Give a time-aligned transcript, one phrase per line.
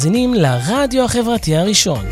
[0.00, 2.06] מאזינים לרדיו החברתי הראשון.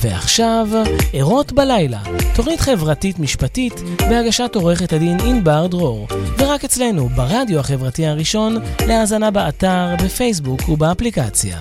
[0.00, 0.68] ועכשיו,
[1.12, 2.02] ערות בלילה,
[2.34, 6.08] תוכנית חברתית משפטית בהגשת עורכת הדין ענבר דרור,
[6.38, 11.58] ורק אצלנו, ברדיו החברתי הראשון, להאזנה באתר, בפייסבוק ובאפליקציה.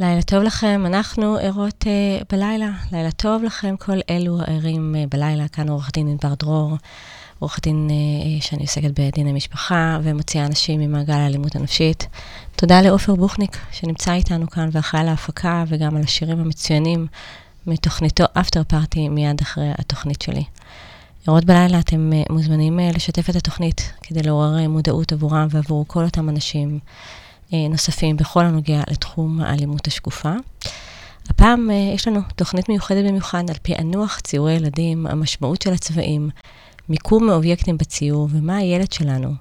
[0.00, 2.70] לילה טוב לכם, אנחנו ערות uh, בלילה.
[2.92, 5.48] לילה טוב לכם, כל אלו הערים uh, בלילה.
[5.48, 6.76] כאן עורך דין ענבר דרור,
[7.44, 12.06] עורכת דין uh, שאני עוסקת בדיני משפחה ומוציאה אנשים ממעגל האלימות הנפשית.
[12.56, 17.06] תודה לעופר בוכניק, שנמצא איתנו כאן ואחראי על ההפקה וגם על השירים המצוינים
[17.66, 20.44] מתוכניתו אפטר פארטי מיד אחרי התוכנית שלי.
[21.26, 26.28] ערות בלילה אתם uh, מוזמנים לשתף את התוכנית כדי לעורר מודעות עבורם ועבור כל אותם
[26.28, 26.78] אנשים.
[27.52, 30.32] אה, נוספים בכל הנוגע לתחום האלימות השקופה.
[31.28, 36.30] הפעם אה, יש לנו תוכנית מיוחדת במיוחד על פענוח ציורי ילדים, המשמעות של הצבעים,
[36.88, 39.34] מיקום מאובייקטים בציור ומה הילד שלנו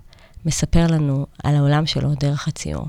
[0.45, 2.85] מספר לנו על העולם שלו דרך הציור.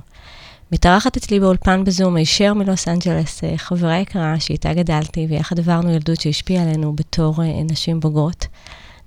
[0.72, 6.20] מתארחת אצלי באולפן בזום הישר מלוס אנג'לס, אה, חברה יקרה שאיתה גדלתי ויחד עברנו ילדות
[6.20, 7.34] שהשפיעה עלינו בתור
[7.70, 8.46] נשים בוגרות,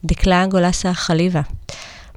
[0.04, 1.42] דקלה גולסה חליבה.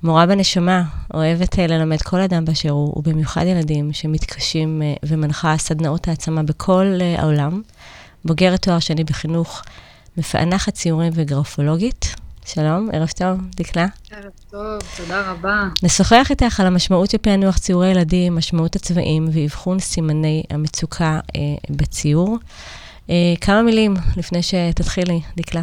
[0.03, 0.83] מורה בנשמה,
[1.15, 6.99] אוהבת אה, ללמד כל אדם באשר הוא, ובמיוחד ילדים שמתקשים אה, ומנחה סדנאות העצמה בכל
[7.01, 7.63] אה, העולם.
[8.25, 9.63] בוגרת תואר שני בחינוך,
[10.17, 12.20] מפענחת ציורים וגרפולוגית.
[12.45, 13.87] שלום, ערב טוב, דקלה.
[14.11, 15.69] ערב טוב, תודה רבה.
[15.83, 22.39] נשוחח איתך על המשמעות של פענוח ציורי ילדים, משמעות הצבעים ואבחון סימני המצוקה אה, בציור.
[23.11, 25.63] אה, כמה מילים לפני שתתחילי, דקלה.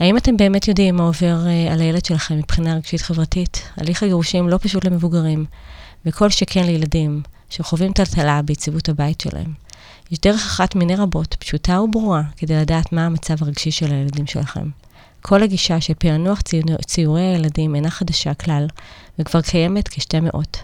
[0.00, 3.62] האם אתם באמת יודעים מה עובר uh, על הילד שלכם מבחינה רגשית חברתית?
[3.76, 5.44] הליך הגירושים לא פשוט למבוגרים,
[6.06, 9.52] וכל שכן לילדים שחווים טלטלה ביציבות הבית שלהם.
[10.10, 14.68] יש דרך אחת מיני רבות, פשוטה וברורה, כדי לדעת מה המצב הרגשי של הילדים שלכם.
[15.22, 18.66] כל הגישה של פענוח ציור, ציורי הילדים אינה חדשה כלל,
[19.18, 20.58] וכבר קיימת כשתי מאות.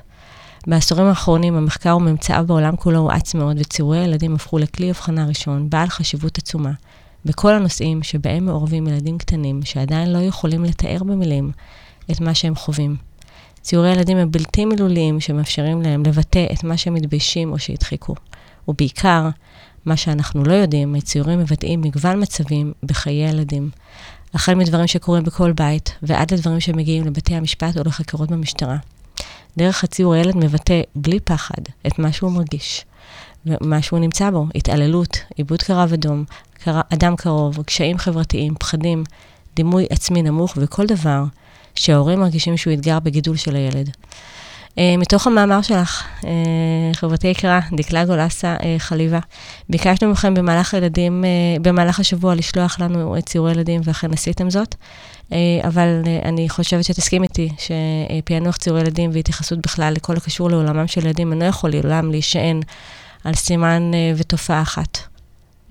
[0.66, 5.88] בעשורים האחרונים המחקר וממצאיו בעולם כולו הואץ מאוד, וציורי הילדים הפכו לכלי הבחנה ראשון, בעל
[5.88, 6.72] חשיבות עצומה,
[7.24, 11.50] בכל הנושאים שבהם מעורבים ילדים קטנים שעדיין לא יכולים לתאר במילים
[12.10, 12.96] את מה שהם חווים.
[13.62, 18.14] ציורי ילדים הם בלתי מילוליים שמאפשרים להם לבטא את מה שהם מתביישים או שהדחיקו.
[18.68, 19.28] ובעיקר,
[19.84, 23.70] מה שאנחנו לא יודעים, הציורים מבטאים מגוון מצבים בחיי ילדים.
[24.36, 28.76] החל מדברים שקורים בכל בית, ועד לדברים שמגיעים לבתי המשפט או לחקירות במשטרה.
[29.56, 32.84] דרך הציור הילד מבטא בלי פחד את מה שהוא מרגיש,
[33.46, 36.24] ומה שהוא נמצא בו, התעללות, עיבוד קרב אדום,
[36.66, 39.04] אדם קרוב, קשיים חברתיים, פחדים,
[39.54, 41.24] דימוי עצמי נמוך וכל דבר
[41.74, 43.90] שההורים מרגישים שהוא אתגר בגידול של הילד.
[44.76, 46.26] Uh, מתוך המאמר שלך, uh,
[46.92, 49.18] חברתי יקרה, דקלה גולסה uh, חליבה,
[49.70, 54.74] ביקשנו מכם במהלך הילדים, uh, במהלך השבוע לשלוח לנו את ציורי ילדים, ואכן עשיתם זאת.
[55.64, 61.32] אבל אני חושבת שתסכים איתי שפענוח ציורי ילדים והתייחסות בכלל לכל הקשור לעולמם של ילדים
[61.32, 62.60] אינו יכול לעולם להישען
[63.24, 64.98] על סימן ותופעה אחת.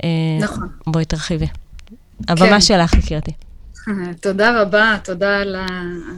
[0.03, 0.67] אה, נכון.
[0.87, 1.47] בואי תרחיבי.
[2.27, 2.61] הבמה כן.
[2.61, 3.31] שלך, יקירתי.
[4.22, 5.55] תודה רבה, תודה על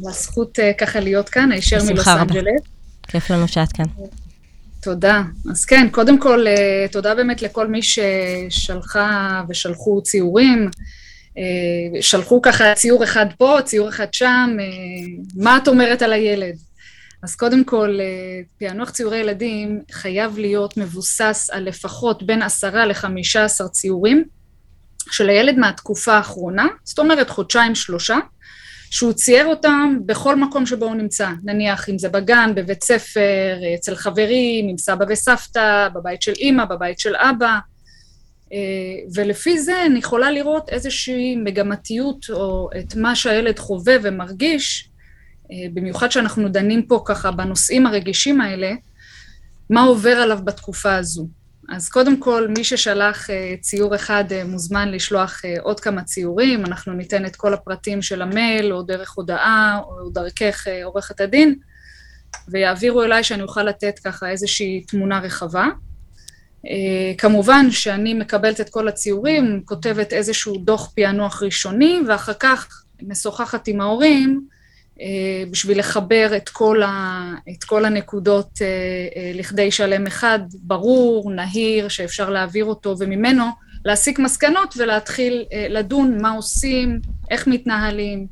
[0.09, 2.61] הזכות אה, ככה להיות כאן, הישר מלוס אנג'לס.
[3.07, 3.85] כיף לנו שאת כאן.
[4.81, 5.21] תודה.
[5.51, 10.69] אז כן, קודם כל, אה, תודה באמת לכל מי ששלחה ושלחו ציורים.
[12.01, 14.57] שלחו ככה ציור אחד פה, ציור אחד שם,
[15.35, 16.55] מה את אומרת על הילד?
[17.23, 23.43] אז קודם כל, אה, פענוח ציורי ילדים חייב להיות מבוסס על לפחות בין עשרה לחמישה
[23.45, 24.23] עשר ציורים
[25.11, 28.17] של הילד מהתקופה האחרונה, זאת אומרת חודשיים שלושה,
[28.91, 33.95] שהוא צייר אותם בכל מקום שבו הוא נמצא, נניח אם זה בגן, בבית ספר, אצל
[33.95, 37.57] חברים, עם סבא וסבתא, בבית של אימא, בבית של אבא,
[38.53, 38.57] אה,
[39.13, 44.89] ולפי זה אני יכולה לראות איזושהי מגמתיות או את מה שהילד חווה ומרגיש
[45.51, 48.71] אה, במיוחד שאנחנו דנים פה ככה בנושאים הרגישים האלה,
[49.69, 51.27] מה עובר עליו בתקופה הזו.
[51.69, 56.93] אז קודם כל, מי ששלח אה, ציור אחד אה, מוזמן לשלוח עוד כמה ציורים, אנחנו
[56.93, 61.55] ניתן את כל הפרטים של המייל, או דרך הודעה, או דרכך עורכת הדין,
[62.47, 65.67] ויעבירו אליי שאני אוכל לתת ככה איזושהי תמונה רחבה.
[67.17, 73.81] כמובן שאני מקבלת את כל הציורים, כותבת איזשהו דוח פענוח ראשוני, ואחר כך משוחחת עם
[73.81, 74.56] ההורים, אה,
[75.51, 78.67] בשביל לחבר את כל, ה, את כל הנקודות אה,
[79.15, 83.45] אה, לכדי שלם אחד, ברור, נהיר, שאפשר להעביר אותו, וממנו
[83.85, 86.99] להסיק מסקנות ולהתחיל לדון מה עושים,
[87.31, 88.27] איך מתנהלים,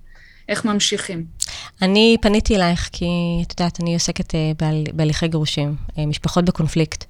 [0.49, 1.25] איך ממשיכים.
[1.81, 3.05] אני פניתי אלייך כי,
[3.47, 4.33] את יודעת, אני עוסקת
[4.93, 7.05] בהליכי גירושים, משפחות בקונפליקט.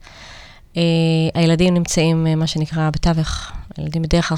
[1.33, 3.51] הילדים נמצאים, מה שנקרא, בתווך.
[3.77, 4.37] הילדים בדרך כלל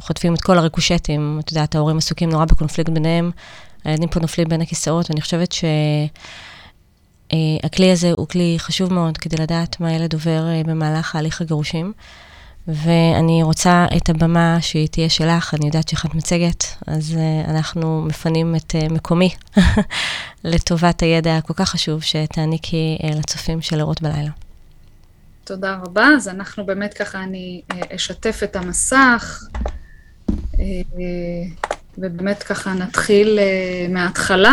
[0.00, 3.30] חוטפים את כל הריקושטים, את יודעת, ההורים עסוקים נורא בקונפליקט ביניהם,
[3.84, 5.54] הילדים פה נופלים בין הכיסאות, ואני חושבת
[7.62, 11.92] הכלי הזה הוא כלי חשוב מאוד כדי לדעת מה ילד עובר במהלך ההליך הגירושים.
[12.68, 18.56] ואני רוצה את הבמה שהיא תהיה שלך, אני יודעת שהכנת מצגת, אז uh, אנחנו מפנים
[18.56, 19.30] את מקומי
[20.44, 24.30] לטובת הידע הכל כך חשוב שתעניקי לצופים של לראות בלילה.
[25.44, 26.08] תודה רבה.
[26.16, 27.62] אז אנחנו באמת ככה, אני
[27.94, 29.42] אשתף את המסך,
[32.00, 34.52] ובאמת ככה נתחיל uh, מההתחלה.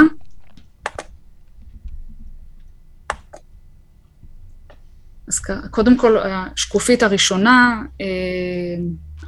[5.28, 5.42] אז
[5.72, 8.06] קודם כל, השקופית הראשונה, אה,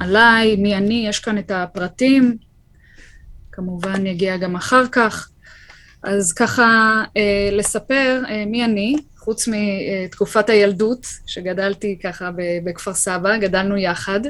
[0.00, 2.36] עליי, מי אני, יש כאן את הפרטים,
[3.52, 5.30] כמובן יגיע גם אחר כך.
[6.02, 12.30] אז ככה, אה, לספר אה, מי אני, חוץ מתקופת הילדות, שגדלתי ככה
[12.64, 14.20] בכפר סבא, גדלנו יחד.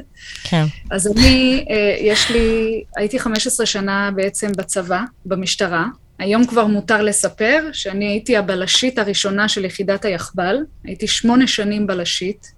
[0.43, 0.65] כן.
[0.91, 5.85] אז אני, אה, יש לי, הייתי 15 שנה בעצם בצבא, במשטרה.
[6.19, 12.51] היום כבר מותר לספר שאני הייתי הבלשית הראשונה של יחידת היחב"ל, הייתי שמונה שנים בלשית.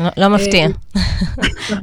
[0.00, 0.66] לא, לא מפתיע.
[0.96, 1.02] אה,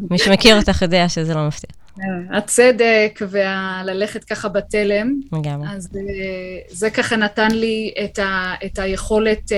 [0.09, 1.80] מי שמכיר אותך יודע שזה לא מפתיע.
[1.99, 5.19] אה, הצדק והללכת ככה בתלם.
[5.33, 5.67] לגמרי.
[5.71, 6.01] אז אה,
[6.69, 9.51] זה ככה נתן לי את, ה, את היכולת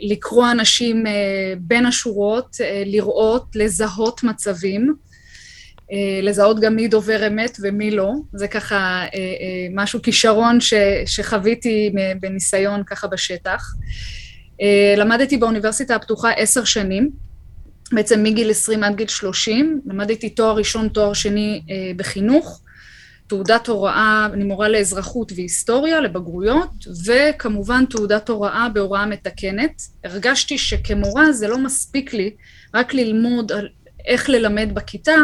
[0.00, 1.04] לקרוא אנשים
[1.58, 4.94] בין השורות, לראות, לזהות מצבים.
[5.92, 8.12] אה, לזהות גם מי דובר אמת ומי לא.
[8.32, 10.74] זה ככה אה, אה, משהו, כישרון ש,
[11.06, 13.74] שחוויתי בניסיון ככה בשטח.
[14.96, 17.10] למדתי באוניברסיטה הפתוחה עשר שנים,
[17.92, 21.62] בעצם מגיל 20 עד גיל 30, למדתי תואר ראשון, תואר שני
[21.96, 22.60] בחינוך,
[23.26, 26.70] תעודת הוראה, אני מורה לאזרחות והיסטוריה, לבגרויות,
[27.06, 29.82] וכמובן תעודת הוראה בהוראה מתקנת.
[30.04, 32.30] הרגשתי שכמורה זה לא מספיק לי
[32.74, 33.68] רק ללמוד על
[34.06, 35.16] איך ללמד בכיתה,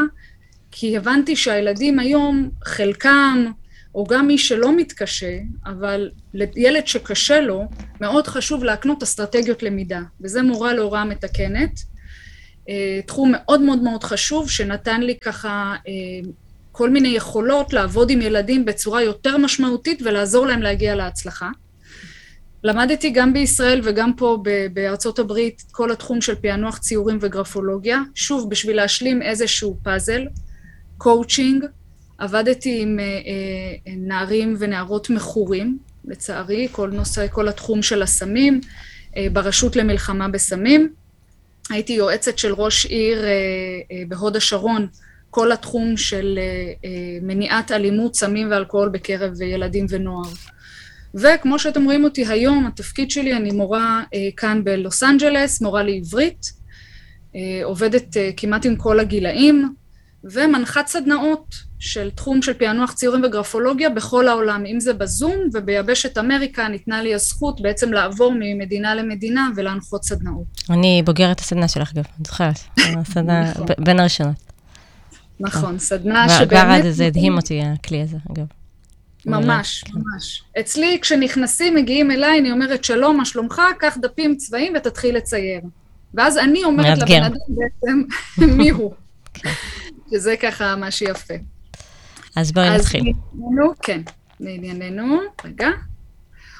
[0.71, 3.47] כי הבנתי שהילדים היום, חלקם,
[3.95, 7.65] או גם מי שלא מתקשה, אבל לילד שקשה לו,
[8.01, 11.94] מאוד חשוב להקנות אסטרטגיות למידה, וזה מורה להוראה מתקנת.
[12.69, 15.93] אה, תחום מאוד מאוד מאוד חשוב, שנתן לי ככה אה,
[16.73, 21.51] כל מיני יכולות לעבוד עם ילדים בצורה יותר משמעותית ולעזור להם להגיע להצלחה.
[22.65, 28.77] למדתי גם בישראל וגם פה בארצות הברית כל התחום של פענוח ציורים וגרפולוגיה, שוב, בשביל
[28.77, 30.27] להשלים איזשהו פאזל.
[30.99, 31.65] קואוצ'ינג,
[32.19, 38.61] עבדתי עם אה, נערים ונערות מכורים, לצערי, כל נושא, כל התחום של הסמים,
[39.33, 40.93] ברשות למלחמה בסמים.
[41.71, 43.25] הייתי יועצת של ראש עיר
[44.09, 44.87] בהוד השרון,
[45.31, 46.39] כל התחום של
[47.23, 50.29] מניעת אלימות, סמים ואלכוהול בקרב ילדים ונוער.
[51.15, 54.03] וכמו שאתם רואים אותי היום, התפקיד שלי, אני מורה
[54.37, 56.47] כאן בלוס אנג'לס, מורה לעברית,
[57.65, 59.75] עובדת כמעט עם כל הגילאים,
[60.33, 66.69] ומנחת סדנאות של תחום של פענוח ציורים וגרפולוגיה בכל העולם, אם זה בזום וביבשת אמריקה
[66.69, 70.47] ניתנה לי הזכות בעצם לעבור ממדינה למדינה ולהנחות סדנאות.
[70.71, 72.59] אני בוגרת הסדנה שלך אגב, את זוכרת,
[73.01, 73.67] הסדנה נכון.
[73.79, 74.37] בין הראשונות.
[75.41, 76.85] נכון, סדנה שבאמת...
[76.89, 78.45] זה הדהים אותי הכלי הזה, אגב.
[79.27, 79.93] ממש, כן.
[79.95, 80.43] ממש.
[80.61, 83.63] אצלי כשנכנסים, מגיעים אליי, אני אומרת, שלום, מה שלומך?
[83.79, 85.61] קח דפים צבעים ותתחיל לצייר.
[86.15, 88.03] ואז אני אומרת לבן אדם בעצם
[88.57, 88.95] מי הוא.
[90.11, 91.35] שזה ככה מה שיפה.
[92.37, 93.01] אז בואי אז נתחיל.
[93.01, 94.01] לענייננו, כן,
[94.41, 95.69] לענייננו, רגע.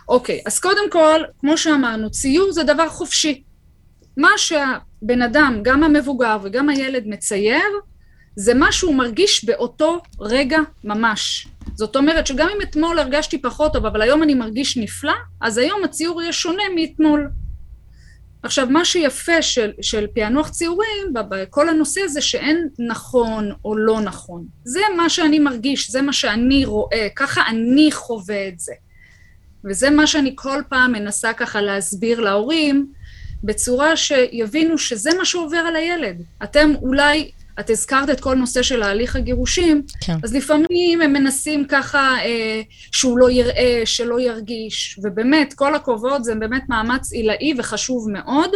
[0.09, 3.43] אוקיי, אז קודם כל, כמו שאמרנו, ציור זה דבר חופשי.
[4.17, 7.63] מה שהבן אדם, גם המבוגר וגם הילד מצייר,
[8.37, 11.49] זה מה שהוא מרגיש באותו רגע ממש.
[11.75, 15.85] זאת אומרת שגם אם אתמול הרגשתי פחות טוב, אבל היום אני מרגיש נפלא, אז היום
[15.85, 17.31] הציור יהיה שונה מאתמול.
[18.45, 24.47] עכשיו, מה שיפה של, של פענוח ציורים, בכל הנושא הזה, שאין נכון או לא נכון.
[24.65, 28.73] זה מה שאני מרגיש, זה מה שאני רואה, ככה אני חווה את זה.
[29.65, 32.93] וזה מה שאני כל פעם מנסה ככה להסביר להורים,
[33.45, 36.23] בצורה שיבינו שזה מה שעובר על הילד.
[36.43, 37.31] אתם אולי
[37.61, 40.17] את הזכרת את כל נושא של ההליך הגירושים, כן.
[40.23, 46.35] אז לפעמים הם מנסים ככה אה, שהוא לא יראה, שלא ירגיש, ובאמת, כל הכבוד זה
[46.35, 48.51] באמת מאמץ עילאי וחשוב מאוד,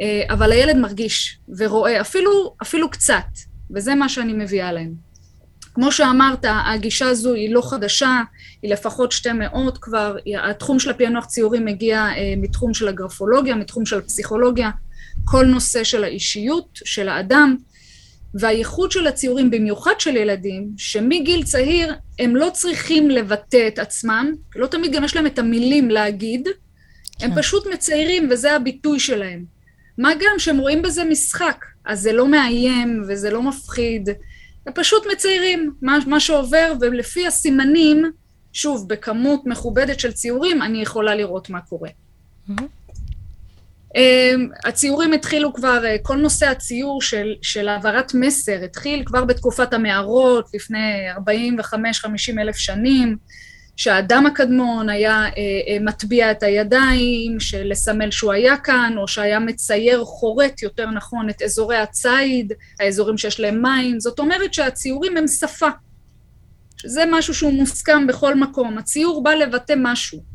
[0.00, 3.24] אה, אבל הילד מרגיש ורואה, אפילו, אפילו קצת,
[3.74, 5.14] וזה מה שאני מביאה להם.
[5.74, 8.20] כמו שאמרת, הגישה הזו היא לא חדשה,
[8.62, 13.86] היא לפחות שתי מאות כבר, התחום של הפענוח ציורים מגיע אה, מתחום של הגרפולוגיה, מתחום
[13.86, 14.70] של הפסיכולוגיה,
[15.24, 17.56] כל נושא של האישיות, של האדם,
[18.34, 24.66] והייחוד של הציורים, במיוחד של ילדים, שמגיל צעיר הם לא צריכים לבטא את עצמם, לא
[24.66, 26.48] תמיד גם יש להם את המילים להגיד,
[27.18, 27.26] כן.
[27.26, 29.44] הם פשוט מציירים וזה הביטוי שלהם.
[29.98, 34.08] מה גם שהם רואים בזה משחק, אז זה לא מאיים וזה לא מפחיד,
[34.66, 38.10] הם פשוט מציירים מה, מה שעובר, ולפי הסימנים,
[38.52, 41.88] שוב, בכמות מכובדת של ציורים, אני יכולה לראות מה קורה.
[41.88, 42.62] Mm-hmm.
[43.96, 49.72] אמ, הציורים התחילו כבר, אה, כל נושא הציור של, של העברת מסר התחיל כבר בתקופת
[49.72, 53.16] המערות לפני 45-50 אלף שנים,
[53.76, 55.28] שהאדם הקדמון היה אה,
[55.68, 61.42] אה, מטביע את הידיים, לסמל שהוא היה כאן, או שהיה מצייר, חורט יותר נכון, את
[61.42, 65.68] אזורי הציד, האזורים שיש להם מים, זאת אומרת שהציורים הם שפה,
[66.76, 70.34] שזה משהו שהוא מוסכם בכל מקום, הציור בא לבטא משהו.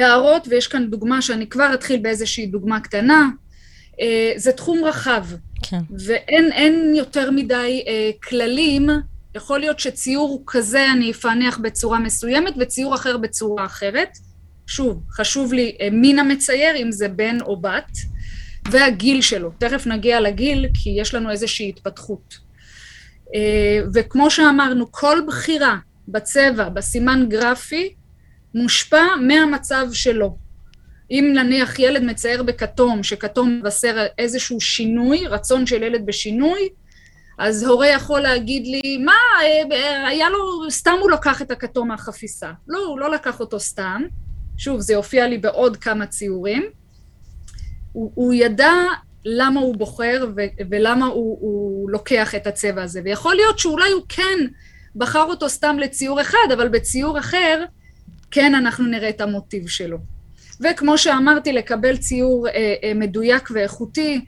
[0.00, 3.28] הערות, ויש כאן דוגמה שאני כבר אתחיל באיזושהי דוגמה קטנה,
[4.00, 5.24] אה, זה תחום רחב,
[5.62, 5.80] כן.
[6.06, 8.88] ואין יותר מדי אה, כללים,
[9.36, 14.18] יכול להיות שציור כזה אני אפענח בצורה מסוימת וציור אחר בצורה אחרת.
[14.66, 17.90] שוב, חשוב לי אה, מין המצייר, אם זה בן או בת,
[18.70, 19.50] והגיל שלו.
[19.58, 22.48] תכף נגיע לגיל, כי יש לנו איזושהי התפתחות.
[23.94, 25.76] וכמו שאמרנו, כל בחירה
[26.08, 27.94] בצבע, בסימן גרפי,
[28.62, 30.36] מושפע מהמצב שלו.
[31.10, 36.68] אם נניח ילד מצייר בכתום, שכתום מבשר איזשהו שינוי, רצון של ילד בשינוי,
[37.38, 39.12] אז הורה יכול להגיד לי, מה,
[40.08, 42.50] היה לו, סתם הוא לקח את הכתום מהחפיסה.
[42.68, 44.02] לא, הוא לא לקח אותו סתם.
[44.56, 46.62] שוב, זה יופיע לי בעוד כמה ציורים.
[47.92, 48.72] הוא, הוא ידע
[49.24, 53.00] למה הוא בוחר ו- ולמה הוא, הוא לוקח את הצבע הזה.
[53.04, 54.38] ויכול להיות שאולי הוא כן
[54.96, 57.64] בחר אותו סתם לציור אחד, אבל בציור אחר
[58.30, 59.98] כן אנחנו נראה את המוטיב שלו.
[60.60, 64.20] וכמו שאמרתי, לקבל ציור אה, אה, מדויק ואיכותי,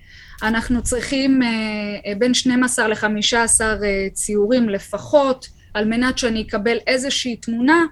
[0.42, 1.48] אנחנו צריכים אה,
[2.06, 7.84] אה, בין 12 ל-15 אה, ציורים לפחות, על מנת שאני אקבל איזושהי תמונה.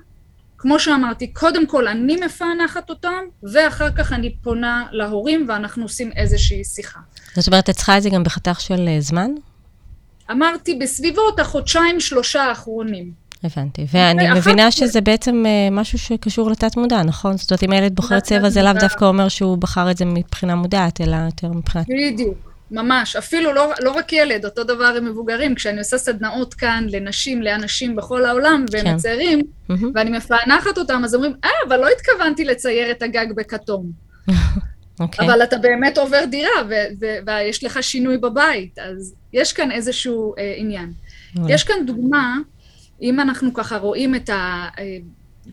[0.59, 6.65] כמו שאמרתי, קודם כל אני מפענחת אותם, ואחר כך אני פונה להורים ואנחנו עושים איזושהי
[6.65, 6.99] שיחה.
[7.35, 9.31] זאת אומרת, את צריכה את זה גם בחתך של זמן?
[10.31, 13.13] אמרתי, בסביבות החודשיים-שלושה האחרונים.
[13.45, 13.87] הבנתי.
[13.93, 17.37] ואני מבינה שזה בעצם אה, משהו שקשור לתת מודע, נכון?
[17.37, 20.55] זאת אומרת, אם הילד בוחר צבע, זה לאו דווקא אומר שהוא בחר את זה מבחינה
[20.55, 21.87] מודעת, אלא יותר מבחינת...
[21.89, 22.39] בדיוק,
[22.71, 23.17] ממש.
[23.17, 25.55] אפילו לא, לא רק ילד, אותו דבר עם מבוגרים.
[25.55, 28.95] כשאני עושה סדנאות כאן לנשים, לאנשים בכל העולם, והם כן.
[28.95, 29.43] מציירים,
[29.95, 33.91] ואני מפענחת אותם, אז אומרים, אה, אבל לא התכוונתי לצייר את הגג בכתום.
[34.31, 34.33] okay.
[35.01, 35.27] אוקיי.
[35.27, 36.51] אבל אתה באמת עובר דירה,
[37.27, 40.93] ויש לך שינוי בבית, אז יש כאן איזשהו אה, עניין.
[41.49, 42.37] יש כאן דוגמה
[43.03, 44.31] אם אנחנו ככה רואים את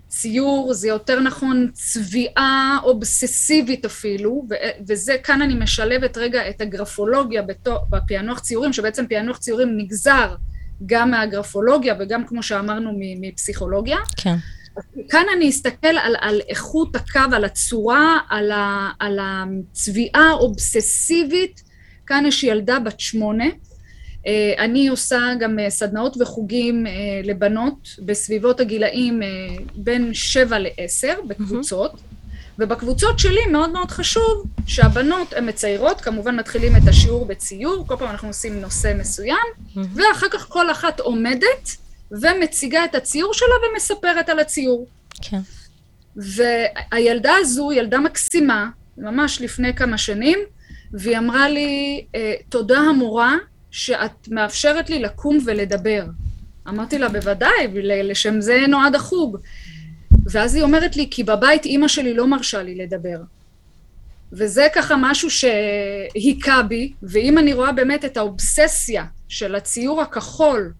[0.07, 4.47] הציור, זה יותר נכון צביעה אובססיבית אפילו,
[4.87, 7.43] וזה, כאן אני משלבת רגע את הגרפולוגיה
[7.89, 10.35] בפענוח ציורים, שבעצם פענוח ציורים נגזר
[10.85, 13.97] גם מהגרפולוגיה וגם, כמו שאמרנו, מפסיכולוגיה.
[14.17, 14.35] כן.
[15.09, 21.61] כאן אני אסתכל על, על איכות הקו, על הצורה, על, ה, על הצביעה האובססיבית.
[22.05, 23.45] כאן יש ילדה בת שמונה,
[24.57, 26.91] אני עושה גם אה, סדנאות וחוגים אה,
[27.23, 29.21] לבנות בסביבות הגילאים
[29.75, 31.91] בין שבע לעשר בקבוצות,
[32.59, 38.09] ובקבוצות שלי מאוד מאוד חשוב שהבנות הן מציירות, כמובן מתחילים את השיעור בציור, כל פעם
[38.09, 41.69] אנחנו עושים נושא מסוים, ואחר כך כל אחת עומדת
[42.11, 44.87] ומציגה את הציור שלה ומספרת על הציור.
[45.21, 45.39] כן.
[46.15, 50.39] והילדה הזו, ילדה מקסימה, ממש לפני כמה שנים,
[50.93, 52.05] והיא אמרה לי,
[52.49, 53.35] תודה המורה,
[53.75, 56.05] שאת מאפשרת לי לקום ולדבר.
[56.67, 57.67] אמרתי לה, בוודאי,
[58.03, 59.37] לשם זה נועד החוג.
[60.31, 63.17] ואז היא אומרת לי, כי בבית אימא שלי לא מרשה לי לדבר.
[64.31, 70.73] וזה ככה משהו שהיכה בי, ואם אני רואה באמת את האובססיה של הציור הכחול,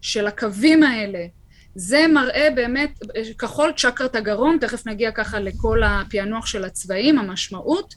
[0.00, 1.26] של הקווים האלה,
[1.74, 2.90] זה מראה באמת,
[3.38, 7.94] כחול צ'קרת הגרון, תכף נגיע ככה לכל הפענוח של הצבעים, המשמעות,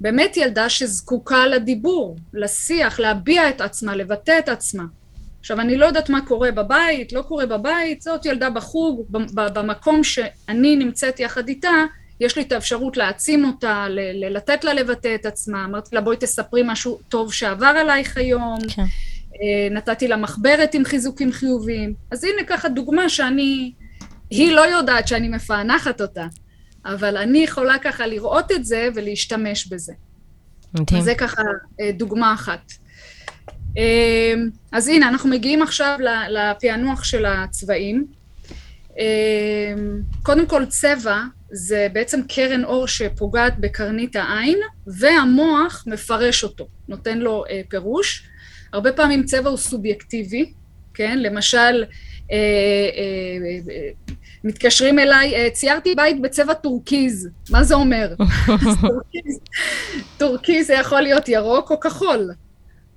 [0.00, 4.84] באמת ילדה שזקוקה לדיבור, לשיח, להביע את עצמה, לבטא את עצמה.
[5.40, 10.76] עכשיו, אני לא יודעת מה קורה בבית, לא קורה בבית, זאת ילדה בחוג, במקום שאני
[10.76, 11.84] נמצאת יחד איתה,
[12.20, 13.86] יש לי את האפשרות להעצים אותה,
[14.30, 15.64] לתת לה לבטא את עצמה.
[15.64, 18.58] אמרתי לה, בואי תספרי משהו טוב שעבר עלייך היום.
[18.68, 18.82] כן.
[18.82, 21.94] אה, נתתי לה מחברת עם חיזוקים חיוביים.
[22.10, 23.72] אז הנה ככה דוגמה שאני,
[24.30, 26.26] היא לא יודעת שאני מפענחת אותה.
[26.88, 29.92] אבל אני יכולה ככה לראות את זה ולהשתמש בזה.
[30.74, 31.02] מדהים.
[31.02, 31.42] זה ככה
[31.80, 32.72] אה, דוגמה אחת.
[33.78, 34.34] אה,
[34.72, 35.98] אז הנה, אנחנו מגיעים עכשיו
[36.30, 38.06] לפענוח של הצבעים.
[38.98, 39.74] אה,
[40.22, 47.44] קודם כל, צבע זה בעצם קרן אור שפוגעת בקרנית העין, והמוח מפרש אותו, נותן לו
[47.68, 48.28] פירוש.
[48.72, 50.52] הרבה פעמים צבע הוא סובייקטיבי,
[50.94, 51.18] כן?
[51.18, 51.84] למשל,
[54.44, 58.14] מתקשרים אליי, אה, ציירתי בית בצבע טורקיז, מה זה אומר?
[58.80, 59.38] טורקיז,
[60.18, 62.30] טורקיז זה יכול להיות ירוק או כחול,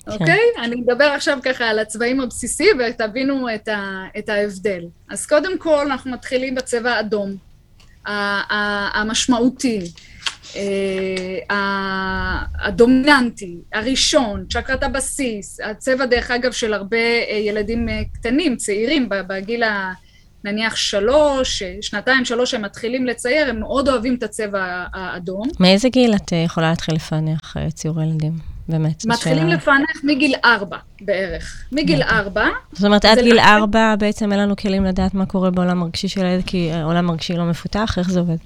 [0.06, 0.12] כן.
[0.12, 0.40] אוקיי?
[0.58, 0.64] Okay?
[0.64, 4.84] אני מדבר עכשיו ככה על הצבעים הבסיסי ותבינו את, ה, את ההבדל.
[5.10, 7.36] אז קודם כל אנחנו מתחילים בצבע אדום.
[8.06, 9.80] המשמעותי,
[12.60, 16.98] הדומיננטי, הראשון, צ'קרת הבסיס, הצבע דרך אגב של הרבה
[17.48, 19.94] ילדים קטנים, צעירים, בגיל ה...
[20.44, 25.48] נניח שלוש, שנתיים, שלוש, הם מתחילים לצייר, הם מאוד אוהבים את הצבע האדום.
[25.60, 28.52] מאיזה גיל את יכולה להתחיל לפענח ציורי ילדים?
[28.70, 29.06] באמת.
[29.06, 29.56] מתחילים שאלה...
[29.56, 31.64] לפענח מגיל ארבע בערך.
[31.72, 32.48] מגיל ארבע.
[32.74, 36.26] זאת אומרת, עד גיל ארבע בעצם אין לנו כלים לדעת מה קורה בעולם הרגשי של
[36.26, 37.96] הילד, כי העולם הרגשי לא מפותח?
[37.98, 38.38] איך זה עובד?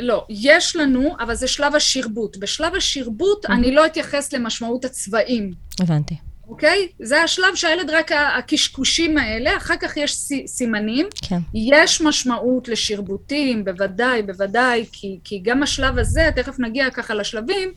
[0.00, 2.36] לא, יש לנו, אבל זה שלב השרבוט.
[2.36, 5.52] בשלב השרבוט אני לא אתייחס למשמעות הצבעים.
[5.80, 6.14] הבנתי.
[6.48, 6.88] אוקיי?
[7.02, 11.06] זה השלב שהילד רק הקשקושים האלה, אחר כך יש סימנים.
[11.28, 11.38] כן.
[11.54, 17.68] יש משמעות לשרבוטים, בוודאי, בוודאי, כי, כי גם השלב הזה, תכף נגיע ככה לשלבים,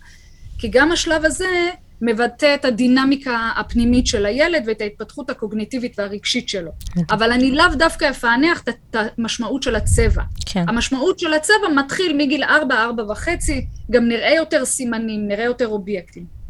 [0.58, 1.70] כי גם השלב הזה
[2.02, 6.72] מבטא את הדינמיקה הפנימית של הילד ואת ההתפתחות הקוגניטיבית והרגשית שלו.
[7.12, 10.24] אבל אני לאו דווקא אפענח את המשמעות של הצבע.
[10.46, 10.64] כן.
[10.68, 16.41] המשמעות של הצבע מתחיל מגיל ארבע, ארבע וחצי, גם נראה יותר סימנים, נראה יותר אובייקטים.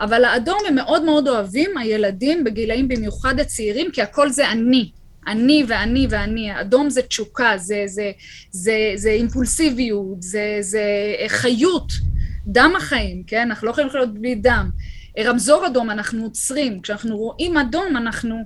[0.00, 4.90] אבל האדום הם מאוד מאוד אוהבים, הילדים בגילאים במיוחד הצעירים, כי הכל זה אני.
[5.26, 8.12] אני ואני ואני, האדום זה תשוקה, זה, זה,
[8.50, 10.82] זה, זה אימפולסיביות, זה, זה
[11.28, 11.92] חיות,
[12.46, 13.40] דם החיים, כן?
[13.40, 14.70] אנחנו לא יכולים לחיות בלי דם.
[15.18, 18.36] רמזור אדום אנחנו עוצרים, כשאנחנו רואים אדום אנחנו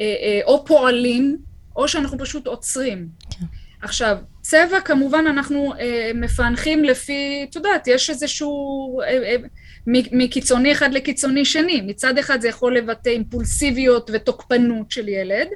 [0.00, 1.38] אה, אה, או פועלים
[1.76, 3.08] או שאנחנו פשוט עוצרים.
[3.30, 3.44] כן.
[3.82, 9.36] עכשיו, צבע כמובן אנחנו אה, מפענחים לפי, את יודעת, יש איזשהו, אה, אה,
[9.86, 11.80] מקיצוני אחד לקיצוני שני.
[11.80, 15.48] מצד אחד זה יכול לבטא אימפולסיביות ותוקפנות של ילד,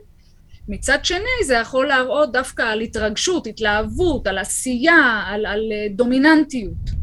[0.69, 7.01] מצד שני זה יכול להראות דווקא על התרגשות, התלהבות, על עשייה, על, על אה, דומיננטיות.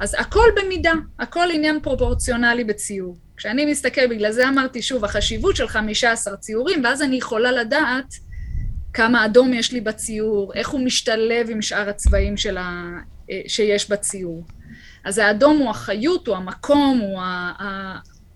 [0.00, 3.16] אז הכל במידה, הכל עניין פרופורציונלי בציור.
[3.36, 8.14] כשאני מסתכל, בגלל זה אמרתי שוב, החשיבות של 15 ציורים, ואז אני יכולה לדעת
[8.92, 12.90] כמה אדום יש לי בציור, איך הוא משתלב עם שאר הצבעים ה...
[13.30, 14.44] אה, שיש בציור.
[15.04, 17.20] אז האדום הוא החיות, הוא המקום, הוא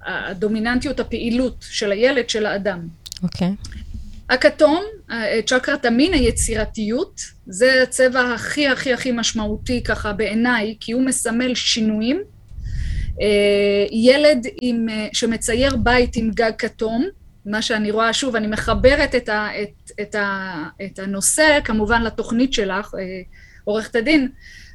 [0.06, 2.88] הדומיננטיות, הפעילות של הילד, של האדם.
[3.22, 3.48] אוקיי.
[3.48, 3.84] Okay.
[4.30, 11.02] הכתום, אה, צ'קרת המין, היצירתיות, זה הצבע הכי הכי הכי משמעותי ככה בעיניי, כי הוא
[11.02, 12.22] מסמל שינויים.
[13.20, 17.08] אה, ילד עם, אה, שמצייר בית עם גג כתום,
[17.46, 22.52] מה שאני רואה, שוב, אני מחברת את, ה, את, את, ה, את הנושא כמובן לתוכנית
[22.52, 22.94] שלך,
[23.64, 24.28] עורכת הדין,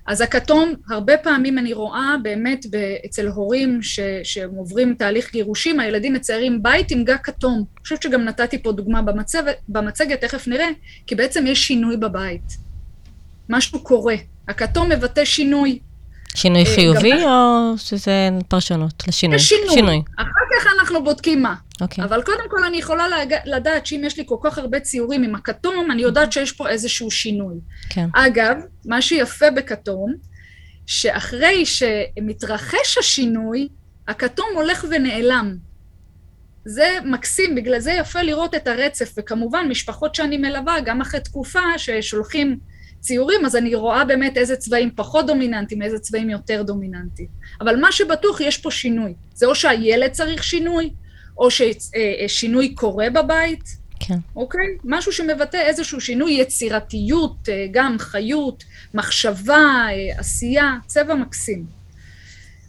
[0.09, 2.65] אז הכתום, הרבה פעמים אני רואה באמת
[3.05, 3.79] אצל הורים
[4.23, 7.53] שהם עוברים תהליך גירושים, הילדים מציירים בית עם גג כתום.
[7.53, 9.01] אני חושבת שגם נתתי פה דוגמה
[9.67, 10.67] במצגת, תכף נראה,
[11.07, 12.57] כי בעצם יש שינוי בבית.
[13.49, 14.15] משהו קורה.
[14.47, 15.79] הכתום מבטא שינוי.
[16.35, 17.17] שינוי אה, חיובי גם...
[17.23, 19.39] או שזה פרשנות לשינוי?
[19.39, 19.69] שינוי.
[19.69, 20.01] שינוי.
[20.17, 21.55] אחר כך אנחנו בודקים מה.
[21.81, 22.03] אוקיי.
[22.03, 23.35] אבל קודם כל אני יכולה להג...
[23.45, 27.11] לדעת שאם יש לי כל כך הרבה ציורים עם הכתום, אני יודעת שיש פה איזשהו
[27.11, 27.55] שינוי.
[27.89, 28.07] כן.
[28.13, 30.13] אגב, מה שיפה בכתום,
[30.85, 33.67] שאחרי שמתרחש השינוי,
[34.07, 35.55] הכתום הולך ונעלם.
[36.65, 41.59] זה מקסים, בגלל זה יפה לראות את הרצף, וכמובן משפחות שאני מלווה, גם אחרי תקופה
[41.77, 42.59] ששולחים
[42.99, 47.27] ציורים, אז אני רואה באמת איזה צבעים פחות דומיננטיים, איזה צבעים יותר דומיננטיים.
[47.61, 49.13] אבל מה שבטוח, יש פה שינוי.
[49.33, 50.89] זה או שהילד צריך שינוי,
[51.37, 53.63] או ששינוי קורה בבית.
[53.99, 54.17] כן.
[54.35, 54.65] אוקיי?
[54.83, 61.65] משהו שמבטא איזשהו שינוי, יצירתיות, אה, גם חיות, מחשבה, אה, עשייה, צבע מקסים.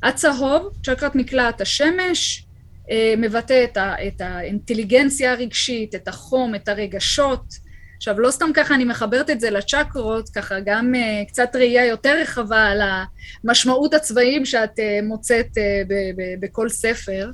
[0.03, 2.45] הצהוב, צ'קרת מקלעת השמש,
[2.90, 3.64] אה, מבטא
[4.07, 7.69] את האינטליגנציה הרגשית, את החום, את הרגשות.
[8.00, 12.16] עכשיו, לא סתם ככה אני מחברת את זה לצ'קרות, ככה גם uh, קצת ראייה יותר
[12.22, 12.80] רחבה על
[13.44, 15.90] המשמעות הצבעים שאת uh, מוצאת uh,
[16.40, 17.30] בכל ספר.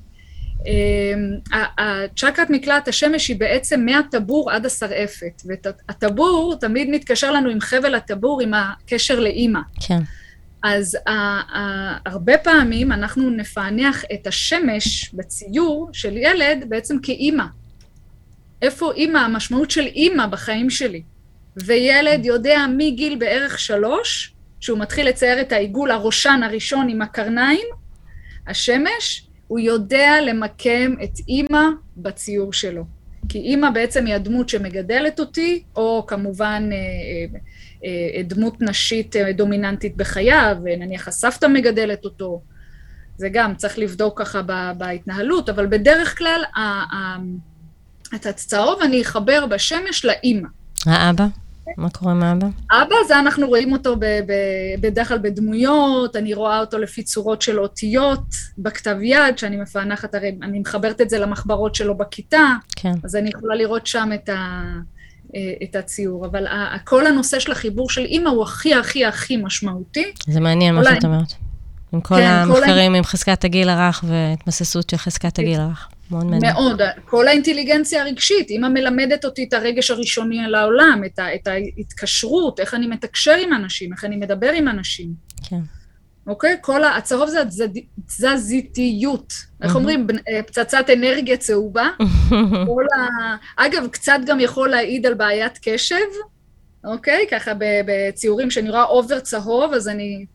[0.59, 7.94] Uh, הצ'קרת מקלעת השמש היא בעצם מהטבור עד השרעפת, והטבור תמיד מתקשר לנו עם חבל
[7.94, 9.61] הטבור, עם הקשר לאימא.
[9.87, 10.00] כן.
[10.62, 11.57] אז uh, uh,
[12.07, 17.44] הרבה פעמים אנחנו נפענח את השמש בציור של ילד בעצם כאימא.
[18.62, 21.03] איפה אימא, המשמעות של אימא בחיים שלי.
[21.57, 27.66] וילד יודע מגיל בערך שלוש, שהוא מתחיל לצייר את העיגול הראשן הראשון עם הקרניים,
[28.47, 31.64] השמש, הוא יודע למקם את אימא
[31.97, 32.85] בציור שלו.
[33.29, 36.77] כי אימא בעצם היא הדמות שמגדלת אותי, או כמובן אה,
[37.85, 42.42] אה, אה, דמות נשית דומיננטית בחייו, נניח הסבתא מגדלת אותו.
[43.16, 44.42] זה גם צריך לבדוק ככה
[44.79, 46.42] בהתנהלות, אבל בדרך כלל
[48.14, 50.49] את הצהוב אני אחבר בשמש לאימא.
[50.87, 51.27] האבא?
[51.77, 52.47] מה קורה עם האבא?
[52.73, 57.42] אבא זה אנחנו רואים אותו ב- ב- בדרך כלל בדמויות, אני רואה אותו לפי צורות
[57.42, 58.25] של אותיות
[58.59, 62.95] בכתב יד, שאני מפענחת, הרי אני מחברת את זה למחברות שלו בכיתה, כן.
[63.05, 64.79] אז אני יכולה לראות שם את, ה-
[65.62, 66.47] את הציור, אבל
[66.85, 70.05] כל הנושא של החיבור של אימא הוא הכי הכי הכי משמעותי.
[70.27, 71.33] זה מעניין מה שאת אומרת.
[71.92, 75.88] עם כל כן, המחקרים כל עם חזקת הגיל הרך והתמססות של חזקת הגיל הרך.
[76.11, 76.53] מאוד מעניין.
[76.53, 76.81] מאוד.
[77.05, 82.61] כל האינטליגנציה הרגשית, אימא מלמדת אותי את הרגש הראשוני על העולם, את, ה, את ההתקשרות,
[82.61, 85.14] איך אני מתקשר עם אנשים, איך אני מדבר עם אנשים.
[85.49, 85.61] כן.
[86.27, 86.57] אוקיי?
[86.61, 86.97] כל ה...
[86.97, 87.42] הצהוב זה
[87.99, 89.33] התזזיתיות.
[89.62, 90.07] איך אומרים?
[90.29, 91.88] אה, פצצת אנרגיה צהובה.
[92.66, 93.37] כל ה...
[93.57, 95.97] אגב, קצת גם יכול להעיד על בעיית קשב,
[96.85, 97.27] אוקיי?
[97.31, 100.27] ככה בציורים שאני רואה אובר צהוב, אז אני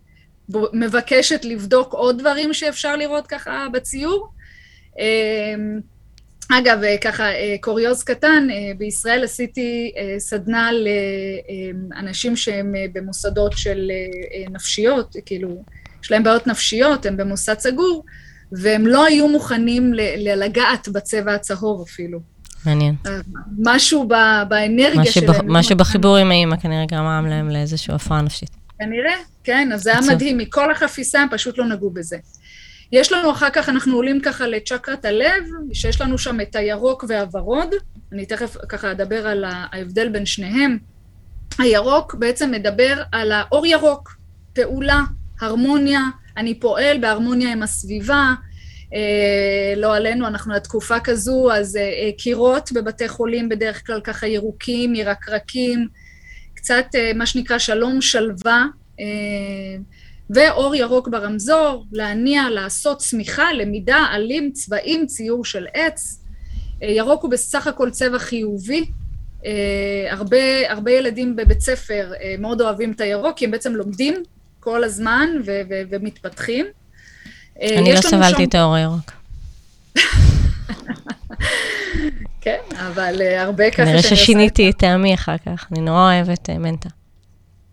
[0.73, 4.31] מבקשת לבדוק עוד דברים שאפשר לראות ככה בציור.
[4.99, 5.79] אמ,
[6.59, 10.69] אגב, אה, ככה, אה, קוריוז קטן, אה, בישראל עשיתי סדנה
[11.91, 13.91] לאנשים שהם במוסדות של
[14.51, 15.63] נפשיות, כאילו,
[16.03, 18.03] יש להם בעיות נפשיות, הם במוסד סגור,
[18.51, 22.19] והם לא היו מוכנים לגעת בצבע הצהוב אפילו.
[22.65, 22.95] מעניין.
[23.57, 24.07] משהו
[24.49, 25.51] באנרגיה שלהם.
[25.51, 28.49] משהו בחיבור עם האימא כנראה גרם להם לאיזושהי הפרעה נפשית.
[28.79, 32.17] כנראה, כן, אז זה היה מדהים, מכל החפיסה הם פשוט לא נגעו בזה.
[32.91, 37.69] יש לנו אחר כך, אנחנו עולים ככה לצ'קרת הלב, שיש לנו שם את הירוק והוורוד,
[38.11, 40.77] אני תכף ככה אדבר על ההבדל בין שניהם.
[41.59, 44.17] הירוק בעצם מדבר על האור ירוק,
[44.53, 45.01] פעולה,
[45.41, 46.01] הרמוניה,
[46.37, 48.33] אני פועל בהרמוניה עם הסביבה,
[48.93, 54.27] אה, לא עלינו, אנחנו לתקופה כזו, אז אה, אה, קירות בבתי חולים בדרך כלל ככה
[54.27, 55.87] ירוקים, ירקרקים,
[56.53, 58.65] קצת אה, מה שנקרא שלום שלווה.
[58.99, 59.05] אה,
[60.35, 66.23] ואור ירוק ברמזור, להניע, לעשות צמיחה, למידה, עלים, צבעים, ציור של עץ.
[66.83, 68.85] אה, ירוק הוא בסך הכל צבע חיובי.
[69.45, 69.51] אה,
[70.09, 70.37] הרבה,
[70.69, 74.13] הרבה ילדים בבית ספר אה, מאוד אוהבים את הירוק, כי הם בעצם לומדים
[74.59, 76.65] כל הזמן ו- ו- ומתפתחים.
[77.61, 78.43] אני לא סבלתי שם...
[78.43, 79.11] את האור הירוק.
[82.41, 83.85] כן, אבל הרבה ככה...
[83.85, 86.89] כנראה ששיניתי את טעמי אחר כך, אני נורא אוהבת מנטה.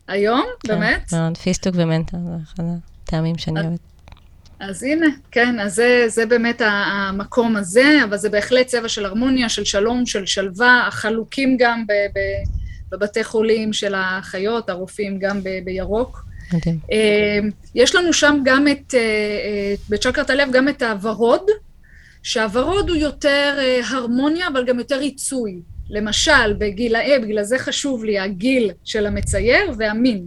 [0.08, 0.44] היום?
[0.60, 1.12] כן, באמת?
[1.12, 2.64] מאוד, פיסטוק ומנטה, זה אחד
[3.04, 3.80] הטעמים שאני אוהבת.
[4.60, 9.48] אז הנה, כן, אז זה, זה באמת המקום הזה, אבל זה בהחלט צבע של הרמוניה,
[9.48, 12.20] של שלום, של שלווה, החלוקים גם ב, ב,
[12.90, 16.24] בבתי חולים של האחיות, הרופאים גם ב, בירוק.
[16.52, 16.78] מדהים.
[16.92, 17.38] אה,
[17.74, 21.46] יש לנו שם גם את, אה, אה, בצ'קרת הלב, גם את הוורוד,
[22.22, 23.58] שהוורוד הוא יותר
[23.90, 25.60] הרמוניה, אבל גם יותר ריצוי.
[25.90, 30.26] למשל, בגילאי, בגלל זה חשוב לי הגיל של המצייר והמין.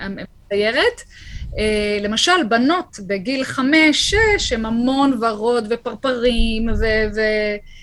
[0.00, 1.02] המציירת.
[1.48, 1.54] Uh,
[2.02, 7.20] למשל, בנות בגיל חמש-שש, הם המון ורוד ופרפרים, ו-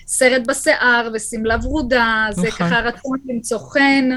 [0.06, 2.66] וסרט בשיער, ושמלה ורודה, זה נכון.
[2.66, 4.08] ככה רצון למצוא חן.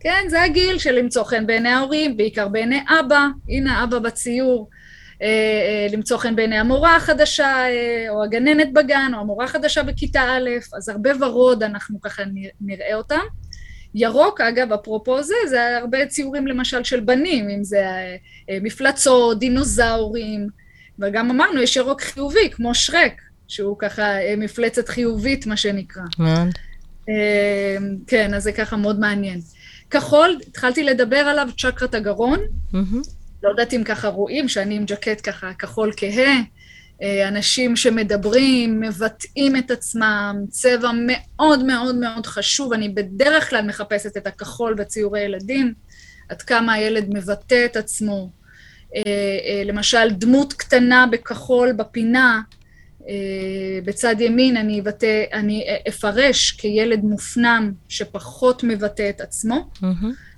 [0.00, 3.26] כן, זה הגיל של למצוא חן בעיני ההורים, בעיקר בעיני אבא.
[3.48, 4.68] הנה אבא בציור.
[5.22, 10.22] אה, אה, למצוא חן בעיני המורה החדשה, אה, או הגננת בגן, או המורה החדשה בכיתה
[10.22, 12.22] א', אז הרבה ורוד אנחנו ככה
[12.60, 13.20] נראה אותם.
[13.94, 17.84] ירוק, אגב, אפרופו זה, זה הרבה ציורים למשל של בנים, אם זה
[18.62, 20.48] מפלצות, דינוזאורים,
[20.98, 23.12] וגם אמרנו, יש ירוק חיובי, כמו שרק,
[23.48, 26.02] שהוא ככה מפלצת חיובית, מה שנקרא.
[26.18, 26.48] מאוד.
[28.06, 29.40] כן, אז זה ככה מאוד מעניין.
[29.90, 32.38] כחול, התחלתי לדבר עליו, צ'קרת הגרון.
[32.72, 33.08] Mm-hmm.
[33.42, 36.40] לא יודעת אם ככה רואים שאני עם ג'קט ככה כחול כהה,
[37.02, 42.72] אה, אנשים שמדברים, מבטאים את עצמם, צבע מאוד מאוד מאוד חשוב.
[42.72, 45.74] אני בדרך כלל מחפשת את הכחול בציורי ילדים,
[46.28, 48.30] עד כמה הילד מבטא את עצמו.
[48.96, 52.40] אה, אה, למשל, דמות קטנה בכחול בפינה,
[53.84, 59.70] בצד ימין אני אבטא, אני אפרש כילד מופנם שפחות מבטא את עצמו.
[59.76, 60.35] Mm-hmm.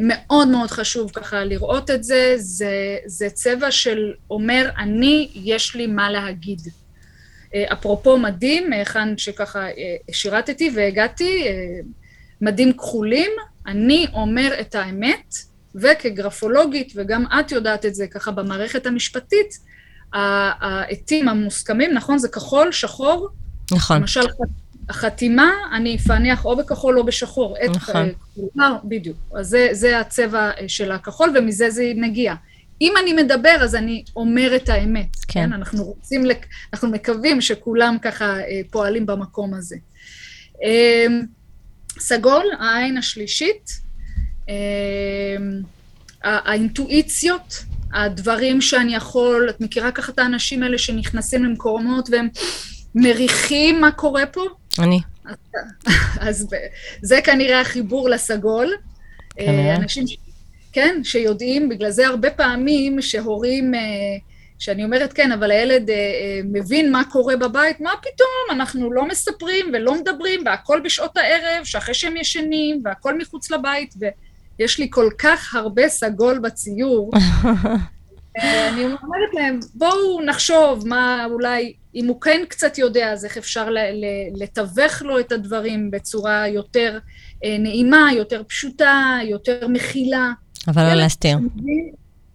[0.00, 5.86] מאוד מאוד חשוב ככה לראות את זה, זה, זה צבע של אומר, אני, יש לי
[5.86, 6.60] מה להגיד.
[7.54, 11.80] אה, אפרופו מדים, היכן שככה אה, שירתתי והגעתי, אה,
[12.40, 13.30] מדים כחולים,
[13.66, 15.34] אני אומר את האמת,
[15.74, 19.58] וכגרפולוגית, וגם את יודעת את זה ככה במערכת המשפטית,
[20.12, 22.18] העטים המוסכמים, נכון?
[22.18, 23.28] זה כחול, שחור.
[23.72, 23.96] נכון.
[23.96, 24.20] למשל,
[24.88, 27.56] החתימה, אני אפענח או בכחול או בשחור.
[27.74, 28.08] נכון.
[28.34, 29.16] כלומר, בדיוק.
[29.34, 32.34] אז זה, זה הצבע אה, של הכחול, ומזה זה מגיע.
[32.80, 35.16] אם אני מדבר, אז אני אומר את האמת.
[35.28, 35.40] כן.
[35.40, 35.52] כן?
[35.52, 36.46] אנחנו רוצים, לק...
[36.72, 39.76] אנחנו מקווים שכולם ככה אה, פועלים במקום הזה.
[40.62, 41.22] אמ,
[41.98, 43.70] סגול, העין השלישית,
[44.48, 44.54] אמ,
[46.24, 47.64] האינטואיציות,
[47.94, 52.28] הדברים שאני יכול, את מכירה ככה את האנשים האלה שנכנסים למקומות והם
[52.94, 54.44] מריחים מה קורה פה?
[54.78, 55.00] אני.
[56.20, 56.48] אז,
[57.02, 58.72] זה כנראה החיבור לסגול.
[59.36, 59.76] כנראה.
[59.76, 60.16] אנשים, ש,
[60.72, 63.80] כן, שיודעים, בגלל זה הרבה פעמים שהורים, אה,
[64.58, 69.08] שאני אומרת, כן, אבל הילד אה, אה, מבין מה קורה בבית, מה פתאום, אנחנו לא
[69.08, 73.94] מספרים ולא מדברים, והכל בשעות הערב, שאחרי שהם ישנים, והכל מחוץ לבית,
[74.58, 77.10] ויש לי כל כך הרבה סגול בציור.
[78.38, 83.36] אה, אני אומרת להם, בואו נחשוב מה אולי, אם הוא כן קצת יודע, אז איך
[83.36, 83.68] אפשר
[84.34, 86.98] לתווך לו את הדברים בצורה יותר
[87.44, 90.30] אה, נעימה, יותר פשוטה, יותר מכילה.
[90.68, 91.38] אבל לא להסתיר.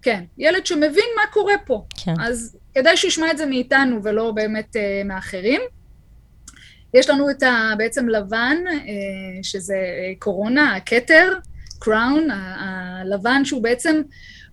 [0.01, 1.85] כן, ילד שמבין מה קורה פה.
[2.03, 2.13] כן.
[2.19, 5.61] אז כדאי שישמע את זה מאיתנו ולא באמת uh, מאחרים.
[6.93, 8.79] יש לנו את ה, בעצם לבן, uh,
[9.43, 11.33] שזה uh, קורונה, הכתר,
[11.79, 14.01] קראון, הלבן שהוא בעצם,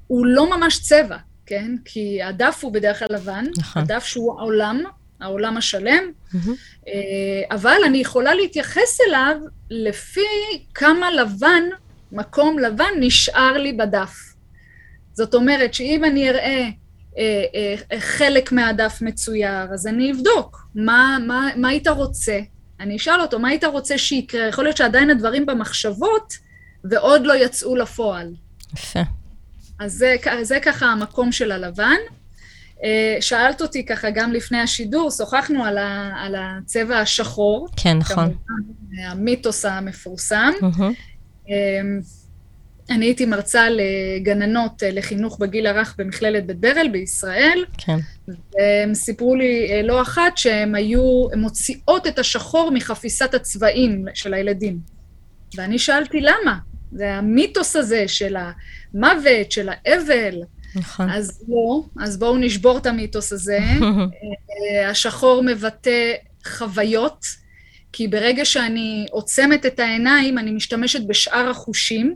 [0.07, 1.71] הוא לא ממש צבע, כן?
[1.85, 3.83] כי הדף הוא בדרך כלל לבן, נכון.
[3.83, 4.81] הדף שהוא העולם,
[5.21, 6.05] העולם השלם,
[6.35, 6.89] mm-hmm.
[7.51, 9.37] אבל אני יכולה להתייחס אליו
[9.71, 10.21] לפי
[10.75, 11.63] כמה לבן,
[12.13, 14.35] מקום לבן, נשאר לי בדף.
[15.13, 16.69] זאת אומרת שאם אני אראה
[17.19, 17.45] אה,
[17.93, 22.41] אה, חלק מהדף מצויר, אז אני אבדוק מה, מה, מה היית רוצה.
[22.81, 24.49] אני אשאל אותו, מה היית רוצה שיקרה?
[24.49, 26.35] יכול להיות שעדיין הדברים במחשבות
[26.85, 28.35] ועוד לא יצאו לפועל.
[28.75, 29.01] יפה.
[29.79, 31.97] אז זה, זה ככה המקום של הלבן.
[32.85, 37.69] אה, שאלת אותי ככה גם לפני השידור, שוחחנו על, ה, על הצבע השחור.
[37.77, 38.35] כן, נכון.
[38.47, 40.51] כמובן, המיתוס המפורסם.
[40.61, 41.53] Mm-hmm.
[42.91, 47.65] אני הייתי מרצה לגננות אה, לחינוך בגיל הרך במכללת בית ברל בישראל.
[47.79, 47.99] כן.
[48.29, 54.79] והם סיפרו לי לא אחת שהן היו, מוציאות את השחור מחפיסת הצבעים של הילדים.
[55.57, 56.59] ואני שאלתי למה?
[56.95, 60.43] זה המיתוס הזה של המוות, של האבל.
[60.75, 61.11] נכון.
[61.11, 63.59] אז לא, אז בואו נשבור את המיתוס הזה.
[64.79, 66.13] אה, השחור מבטא
[66.47, 67.27] חוויות,
[67.93, 72.15] כי ברגע שאני עוצמת את העיניים, אני משתמשת בשאר החושים.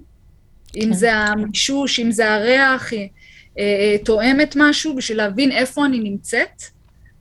[0.72, 0.80] כן.
[0.80, 3.06] אם זה המישוש, אם זה הריח, אה,
[3.58, 6.62] אה, תואמת משהו בשביל להבין איפה אני נמצאת.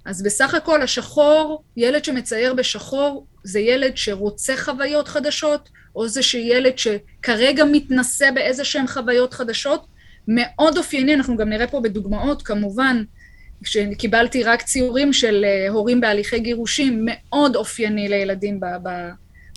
[0.05, 6.73] אז בסך הכל השחור, ילד שמצייר בשחור, זה ילד שרוצה חוויות חדשות, או זה שילד
[6.77, 9.85] שכרגע מתנסה באיזה שהן חוויות חדשות.
[10.27, 13.03] מאוד אופייני, אנחנו גם נראה פה בדוגמאות, כמובן,
[13.63, 19.09] כשקיבלתי רק ציורים של אה, הורים בהליכי גירושים, מאוד אופייני לילדים ב- ב-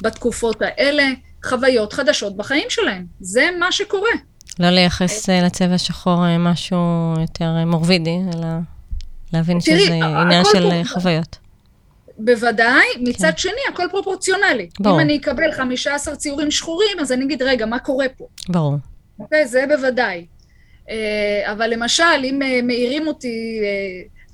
[0.02, 1.04] בתקופות האלה.
[1.44, 3.06] חוויות חדשות בחיים שלהם.
[3.20, 4.10] זה מה שקורה.
[4.58, 8.46] לא לייחס אה, לצבע שחור אה, משהו יותר מורבידי, אלא
[9.32, 10.70] להבין תראי, שזה עניין של.
[10.84, 11.39] חוויות.
[12.24, 13.36] בוודאי, מצד כן.
[13.36, 14.68] שני, הכל פרופורציונלי.
[14.80, 14.94] ברור.
[14.96, 18.26] אם אני אקבל 15 ציורים שחורים, אז אני אגיד, רגע, מה קורה פה?
[18.48, 18.74] ברור.
[19.18, 20.26] אוקיי, זה בוודאי.
[21.44, 23.60] אבל למשל, אם מעירים אותי,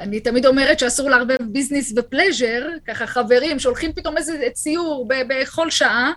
[0.00, 6.12] אני תמיד אומרת שאסור לערבב ביזנס ופלז'ר, ככה חברים שולחים פתאום איזה ציור בכל שעה,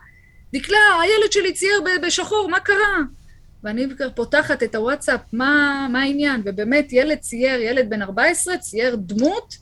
[0.54, 2.98] דקלה, הילד שלי צייר בשחור, מה קרה?
[3.64, 6.42] ואני פותחת את הוואטסאפ, מה, מה העניין?
[6.46, 9.56] ובאמת, ילד צייר, ילד בן 14, צייר דמות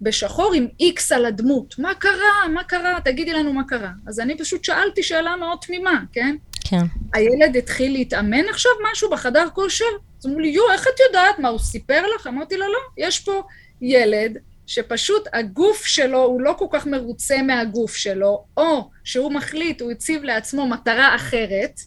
[0.00, 1.78] בשחור עם איקס על הדמות.
[1.78, 2.48] מה קרה?
[2.54, 2.98] מה קרה?
[3.04, 3.90] תגידי לנו מה קרה.
[4.06, 6.36] אז אני פשוט שאלתי שאלה מאוד תמימה, כן?
[6.64, 6.84] כן.
[7.14, 9.84] הילד התחיל להתאמן עכשיו משהו בחדר כושר?
[10.20, 11.38] אז אמרו לי, יו, איך את יודעת?
[11.38, 12.26] מה, הוא סיפר לך?
[12.26, 13.42] אמרתי לו, לא, יש פה
[13.82, 19.90] ילד שפשוט הגוף שלו, הוא לא כל כך מרוצה מהגוף שלו, או שהוא מחליט, הוא
[19.90, 21.80] הציב לעצמו מטרה אחרת,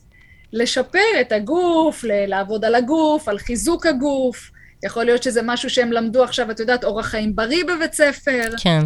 [0.53, 4.51] לשפר את הגוף, לעבוד על הגוף, על חיזוק הגוף.
[4.85, 8.49] יכול להיות שזה משהו שהם למדו עכשיו, את יודעת, אורח חיים בריא בבית ספר.
[8.57, 8.79] כן,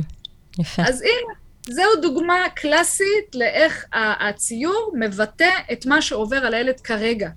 [0.60, 0.84] יפה.
[0.86, 1.34] אז הנה,
[1.76, 7.30] זו דוגמה קלאסית לאיך הציור מבטא את מה שעובר על הילד כרגע.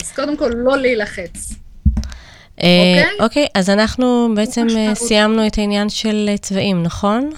[0.00, 1.54] אז קודם כל, לא להילחץ.
[2.62, 3.16] אה, אוקיי?
[3.20, 7.30] אוקיי, אז אנחנו בעצם אה, סיימנו את העניין של אה, צבעים, נכון?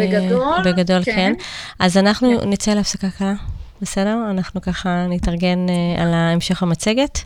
[0.00, 1.12] בגדול, בגדול, כן.
[1.12, 1.32] כן.
[1.78, 2.48] אז אנחנו כן.
[2.48, 3.34] נצא להפסקה קלה,
[3.80, 4.16] בסדר?
[4.30, 5.66] אנחנו ככה נתארגן
[5.98, 7.18] על המשך המצגת,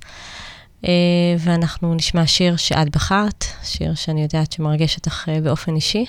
[1.39, 6.05] ואנחנו נשמע שיר שאת בחרת, שיר שאני יודעת שמרגש אותך באופן אישי.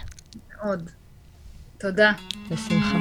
[0.64, 0.90] מאוד.
[1.78, 2.12] תודה.
[2.52, 2.98] בשמחה.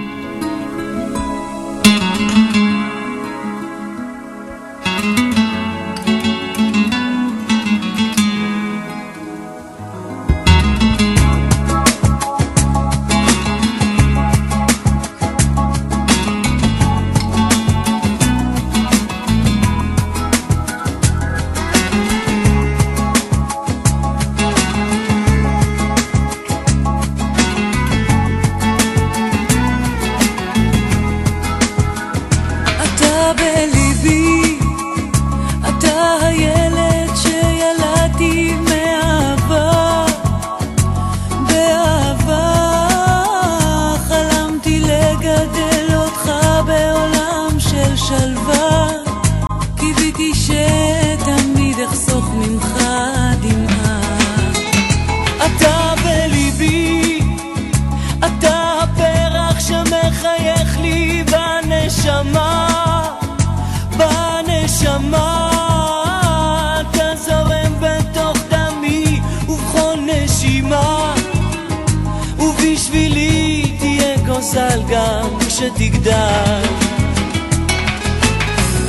[75.61, 76.63] גם כשתגדל.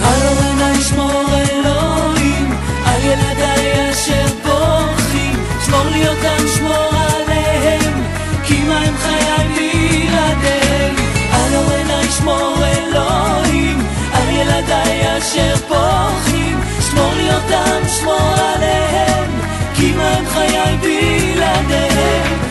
[0.04, 2.52] על אורנה ישמור אלוהים,
[2.86, 8.04] על ילדיי אשר פורחים, שמור לי אותם, שמור עליהם,
[8.44, 10.96] כי מה הם חיי בלעדיהם.
[11.32, 13.80] על אורנה ישמור אלוהים,
[14.14, 19.32] על ילדיי אשר פורחים, שמור לי אותם, שמור עליהם,
[19.76, 22.51] כי מה הם חיי בלעדיהם.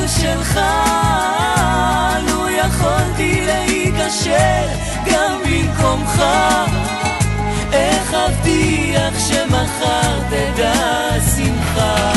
[4.11, 4.67] להיקשר
[5.05, 6.23] גם במקומך,
[7.73, 12.11] איך אבטיח שמחר תדע שמחה.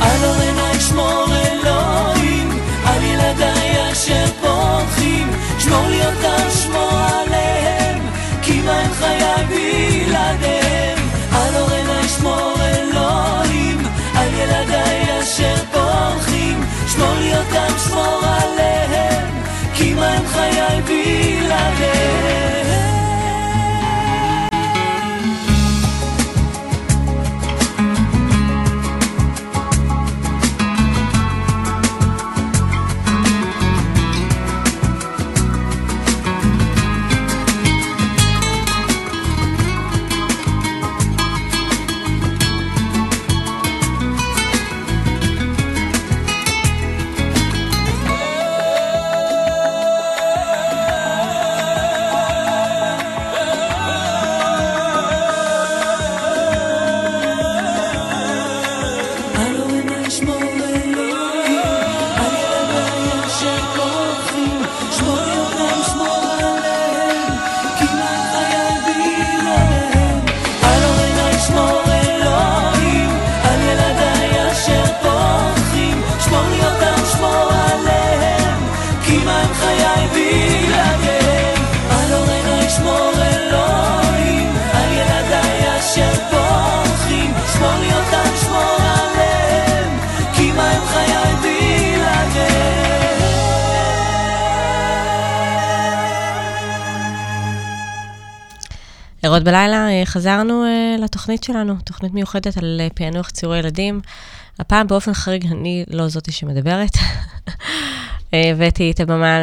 [0.00, 8.00] על אורנה ישמור אלוהים, על ילדיי אשר פורחים, שמור לי אותם, שמור עליהם,
[8.42, 10.98] כי מה הם חיי בלעדיהם.
[11.32, 13.78] על אורנה ישמור אלוהים,
[14.14, 19.07] על ילדיי אשר פורחים, שמור לי אותם, שמור עליהם,
[19.98, 22.77] מה הם חיי בלעדיהם.
[99.38, 104.00] ערות בלילה, אה, חזרנו אה, לתוכנית שלנו, תוכנית מיוחדת על אה, פענוח ציורי ילדים.
[104.58, 106.90] הפעם באופן חריג אני לא זאתי שמדברת.
[108.32, 109.38] הבאתי את הבמה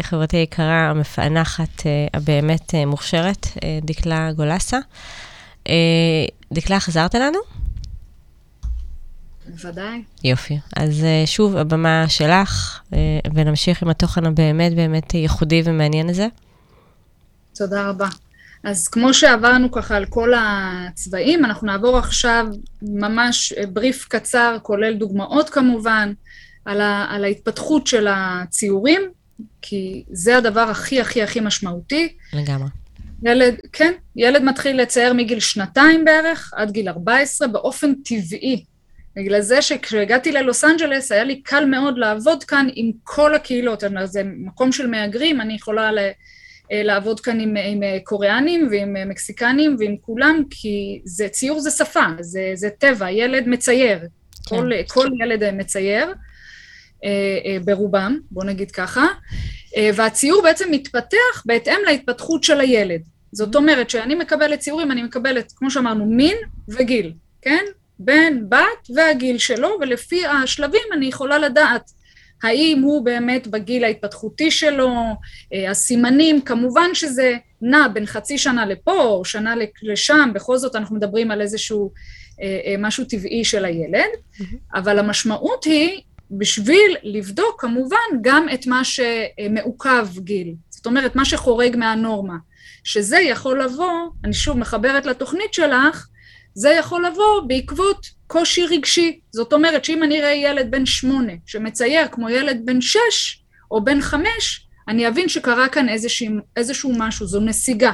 [0.00, 4.78] לחברתי היקרה, המפענחת, אה, הבאמת אה, מוכשרת, אה, דקלה גולסה.
[5.68, 5.74] אה,
[6.52, 7.38] דקלה, חזרת אלינו?
[9.48, 10.02] בוודאי.
[10.24, 10.58] יופי.
[10.76, 12.98] אז אה, שוב, הבמה שלך, אה,
[13.34, 16.26] ונמשיך עם התוכן הבאמת באמת ייחודי ומעניין הזה.
[17.54, 18.08] תודה רבה.
[18.64, 22.46] אז כמו שעברנו ככה על כל הצבעים, אנחנו נעבור עכשיו
[22.82, 26.12] ממש בריף קצר, כולל דוגמאות כמובן,
[26.64, 29.00] על, ה, על ההתפתחות של הציורים,
[29.62, 32.16] כי זה הדבר הכי הכי הכי משמעותי.
[32.32, 32.68] לגמרי.
[33.22, 38.64] ילד, כן, ילד מתחיל לצייר מגיל שנתיים בערך, עד גיל 14, באופן טבעי.
[39.16, 43.82] בגלל זה שכשהגעתי ללוס אנג'לס, היה לי קל מאוד לעבוד כאן עם כל הקהילות.
[44.04, 45.98] זה מקום של מהגרים, אני יכולה ל...
[46.72, 52.50] לעבוד כאן עם, עם קוריאנים ועם מקסיקנים ועם כולם, כי זה, ציור זה שפה, זה,
[52.54, 53.98] זה טבע, ילד מצייר.
[53.98, 54.56] כן.
[54.56, 56.14] כל, כל ילד מצייר,
[57.64, 59.06] ברובם, בוא נגיד ככה,
[59.94, 63.00] והציור בעצם מתפתח בהתאם להתפתחות של הילד.
[63.32, 66.36] זאת אומרת שאני מקבלת ציורים, אני מקבלת, כמו שאמרנו, מין
[66.68, 67.12] וגיל,
[67.42, 67.64] כן?
[67.98, 71.90] בן, בת והגיל שלו, ולפי השלבים אני יכולה לדעת
[72.42, 74.92] האם הוא באמת בגיל ההתפתחותי שלו,
[75.70, 81.30] הסימנים, כמובן שזה נע בין חצי שנה לפה או שנה לשם, בכל זאת אנחנו מדברים
[81.30, 81.92] על איזשהו
[82.78, 84.08] משהו טבעי של הילד,
[84.74, 91.76] אבל המשמעות היא בשביל לבדוק כמובן גם את מה שמעוכב גיל, זאת אומרת מה שחורג
[91.76, 92.36] מהנורמה,
[92.84, 93.92] שזה יכול לבוא,
[94.24, 96.08] אני שוב מחברת לתוכנית שלך,
[96.54, 99.20] זה יכול לבוא בעקבות קושי רגשי.
[99.32, 104.00] זאת אומרת שאם אני אראה ילד בן שמונה שמצייר כמו ילד בן שש או בן
[104.00, 106.26] חמש, אני אבין שקרה כאן איזשהו,
[106.56, 107.92] איזשהו משהו, זו נסיגה.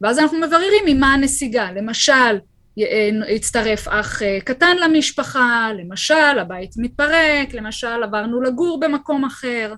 [0.00, 1.72] ואז אנחנו מבררים ממה הנסיגה.
[1.72, 2.38] למשל,
[3.36, 9.74] הצטרף אח אה, קטן למשפחה, למשל, הבית מתפרק, למשל, עברנו לגור במקום אחר.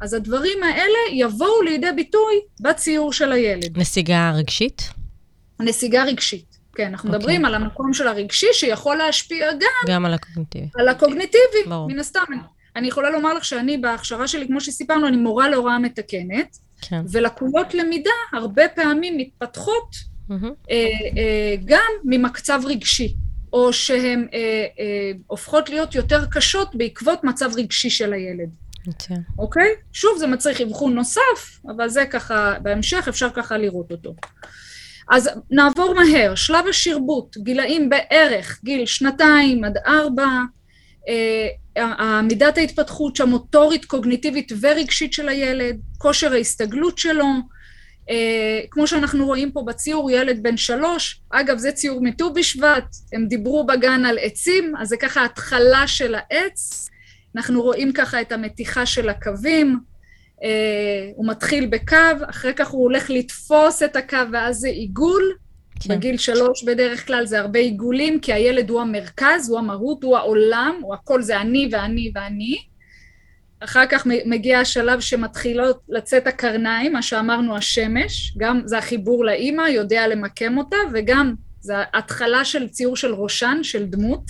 [0.00, 3.78] אז הדברים האלה יבואו לידי ביטוי בציור של הילד.
[3.78, 4.90] נסיגה רגשית?
[5.60, 6.57] נסיגה רגשית.
[6.78, 7.12] כן, אנחנו okay.
[7.12, 7.18] אוקיי.
[7.18, 10.68] מדברים על המקום של הרגשי, שיכול להשפיע גם גם על הקוגניטיבי.
[10.78, 11.88] על הקוגניטיבי, ברור.
[11.88, 12.20] מן הסתם.
[12.76, 17.00] אני יכולה לומר לך שאני בהכשרה שלי, כמו שסיפרנו, אני מורה להוראה מתקנת, כן.
[17.12, 19.96] ולקויות למידה הרבה פעמים מתפתחות
[20.28, 20.52] מהמם.
[20.70, 20.76] אה,
[21.16, 23.14] אה, גם ממקצב רגשי,
[23.52, 24.38] או שהן אה,
[24.78, 28.48] אה, הופכות להיות יותר קשות בעקבות מצב רגשי של הילד,
[28.86, 29.22] מצוין.
[29.38, 29.68] אוקיי?
[29.92, 34.14] שוב, זה מצריך אבחון נוסף, אבל זה ככה, בהמשך אפשר ככה לראות אותו.
[35.10, 40.28] אז נעבור מהר, שלב השרבוט, גילאים בערך, גיל שנתיים עד ארבע,
[41.08, 47.26] אה, מידת ההתפתחות המוטורית, קוגניטיבית ורגשית של הילד, כושר ההסתגלות שלו,
[48.10, 53.26] אה, כמו שאנחנו רואים פה בציור, ילד בן שלוש, אגב זה ציור מט"ו בשבט, הם
[53.28, 56.88] דיברו בגן על עצים, אז זה ככה התחלה של העץ,
[57.36, 59.78] אנחנו רואים ככה את המתיחה של הקווים,
[61.14, 61.96] הוא מתחיל בקו,
[62.30, 65.32] אחרי כך הוא הולך לתפוס את הקו ואז זה עיגול,
[65.80, 65.94] כן.
[65.94, 70.74] בגיל שלוש בדרך כלל זה הרבה עיגולים, כי הילד הוא המרכז, הוא המהות, הוא העולם,
[70.82, 72.58] הוא הכל זה אני ואני ואני.
[73.60, 80.06] אחר כך מגיע השלב שמתחילות לצאת הקרניים, מה שאמרנו השמש, גם זה החיבור לאימא, יודע
[80.06, 84.22] למקם אותה, וגם זה התחלה של ציור של ראשן, של דמות.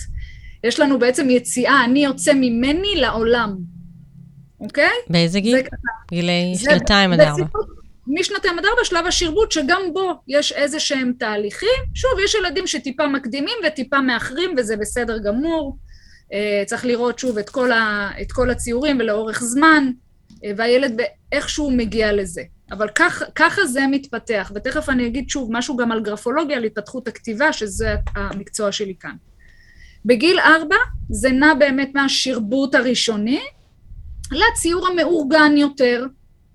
[0.63, 3.55] יש לנו בעצם יציאה, אני יוצא ממני לעולם,
[4.61, 4.89] אוקיי?
[5.09, 5.55] באיזה גיל?
[5.55, 5.75] זה ככה.
[6.11, 7.45] גילי זה שנתיים עד ארבע.
[8.07, 11.79] משנתיים עד ארבע, שלב השרבוט, שגם בו יש איזה שהם תהליכים.
[11.93, 15.77] שוב, יש ילדים שטיפה מקדימים וטיפה מאחרים, וזה בסדר גמור.
[16.33, 19.89] אה, צריך לראות שוב את כל, ה, את כל הציורים ולאורך זמן,
[20.45, 21.01] אה, והילד
[21.31, 22.41] איכשהו מגיע לזה.
[22.71, 27.07] אבל כך, ככה זה מתפתח, ותכף אני אגיד שוב משהו גם על גרפולוגיה, על התפתחות
[27.07, 29.15] הכתיבה, שזה המקצוע שלי כאן.
[30.05, 30.75] בגיל ארבע
[31.09, 33.41] זה נע באמת מהשרבוט הראשוני
[34.31, 36.05] לציור המאורגן יותר,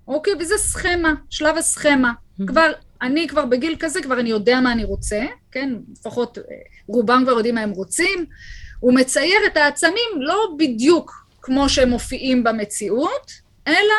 [0.07, 0.33] אוקיי?
[0.39, 2.13] וזה סכמה, שלב הסכמה.
[2.47, 2.71] כבר,
[3.01, 5.73] אני כבר בגיל כזה, כבר אני יודע מה אני רוצה, כן?
[5.91, 6.43] לפחות אה,
[6.87, 8.25] רובם כבר יודעים מה הם רוצים.
[8.79, 13.31] הוא מצייר את העצמים לא בדיוק כמו שהם מופיעים במציאות,
[13.67, 13.95] אלא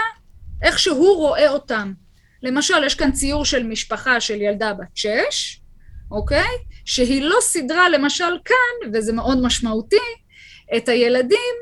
[0.62, 1.92] איך שהוא רואה אותם.
[2.42, 5.60] למשל, יש כאן ציור של משפחה של ילדה בת שש,
[6.10, 6.48] אוקיי?
[6.84, 9.96] שהיא לא סידרה, למשל כאן, וזה מאוד משמעותי,
[10.76, 11.54] את הילדים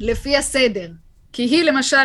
[0.00, 0.90] לפי הסדר.
[1.34, 1.96] כי היא למשל,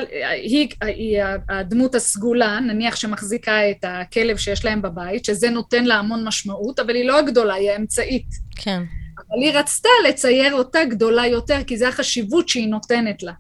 [0.44, 1.20] היא, היא
[1.50, 6.96] הדמות הסגולה, נניח שמחזיקה את הכלב שיש להם בבית, שזה נותן לה המון משמעות, אבל
[6.96, 8.26] היא לא הגדולה, היא האמצעית.
[8.56, 8.84] כן.
[9.18, 13.34] אבל היא רצתה לצייר אותה גדולה יותר, כי זה החשיבות שהיא נותנת לה,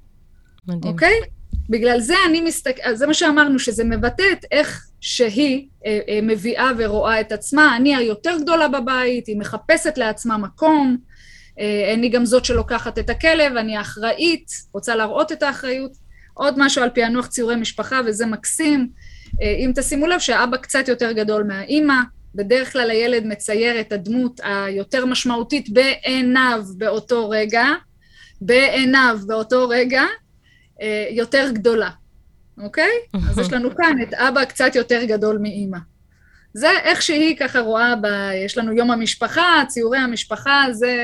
[0.67, 0.93] מדהים.
[0.93, 1.13] אוקיי?
[1.69, 6.71] בגלל זה אני מסתכל, זה מה שאמרנו, שזה מבטא את איך שהיא אה, אה, מביאה
[6.77, 7.75] ורואה את עצמה.
[7.75, 10.97] אני היותר גדולה בבית, היא מחפשת לעצמה מקום,
[11.93, 15.91] אני גם זאת שלוקחת את הכלב, אני האחראית, רוצה להראות את האחריות.
[16.39, 18.89] עוד משהו על פענוח ציורי משפחה, וזה מקסים.
[19.41, 21.95] אה, אם תשימו לב שהאבא קצת יותר גדול מהאימא,
[22.36, 27.66] בדרך כלל הילד מצייר את הדמות היותר משמעותית בעיניו באותו רגע,
[28.41, 30.03] בעיניו באותו רגע,
[30.82, 31.89] אה, יותר גדולה,
[32.64, 32.91] אוקיי?
[33.30, 35.78] אז יש לנו כאן את אבא קצת יותר גדול מאימא.
[36.54, 38.06] זה איך שהיא ככה רואה, ב...
[38.45, 40.95] יש לנו יום המשפחה, ציורי המשפחה, זה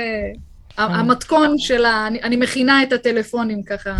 [0.78, 2.08] המתכון של ה...
[2.08, 3.96] אני, אני מכינה את הטלפונים ככה,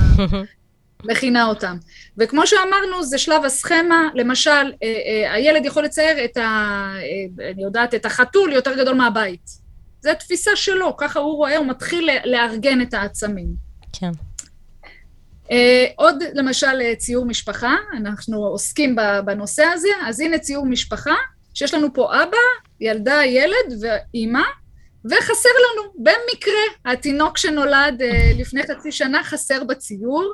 [1.10, 1.78] מכינה אותם.
[2.18, 6.42] וכמו שאמרנו, זה שלב הסכמה, למשל, אה, אה, הילד יכול לצייר את ה...
[6.42, 9.66] אה, אני יודעת, את החתול יותר גדול מהבית.
[10.02, 13.48] זו תפיסה שלו, ככה הוא רואה, הוא מתחיל לארגן את העצמים.
[14.00, 14.12] כן.
[15.46, 15.48] Uh,
[15.96, 21.14] עוד למשל אה, ציור משפחה, אנחנו עוסקים בנושא הזה, אז הנה ציור משפחה,
[21.56, 22.38] שיש לנו פה אבא,
[22.82, 24.44] ילדה, ילד ואימא,
[25.06, 30.34] וחסר לנו, במקרה, התינוק שנולד uh, לפני חצי שנה חסר בציור,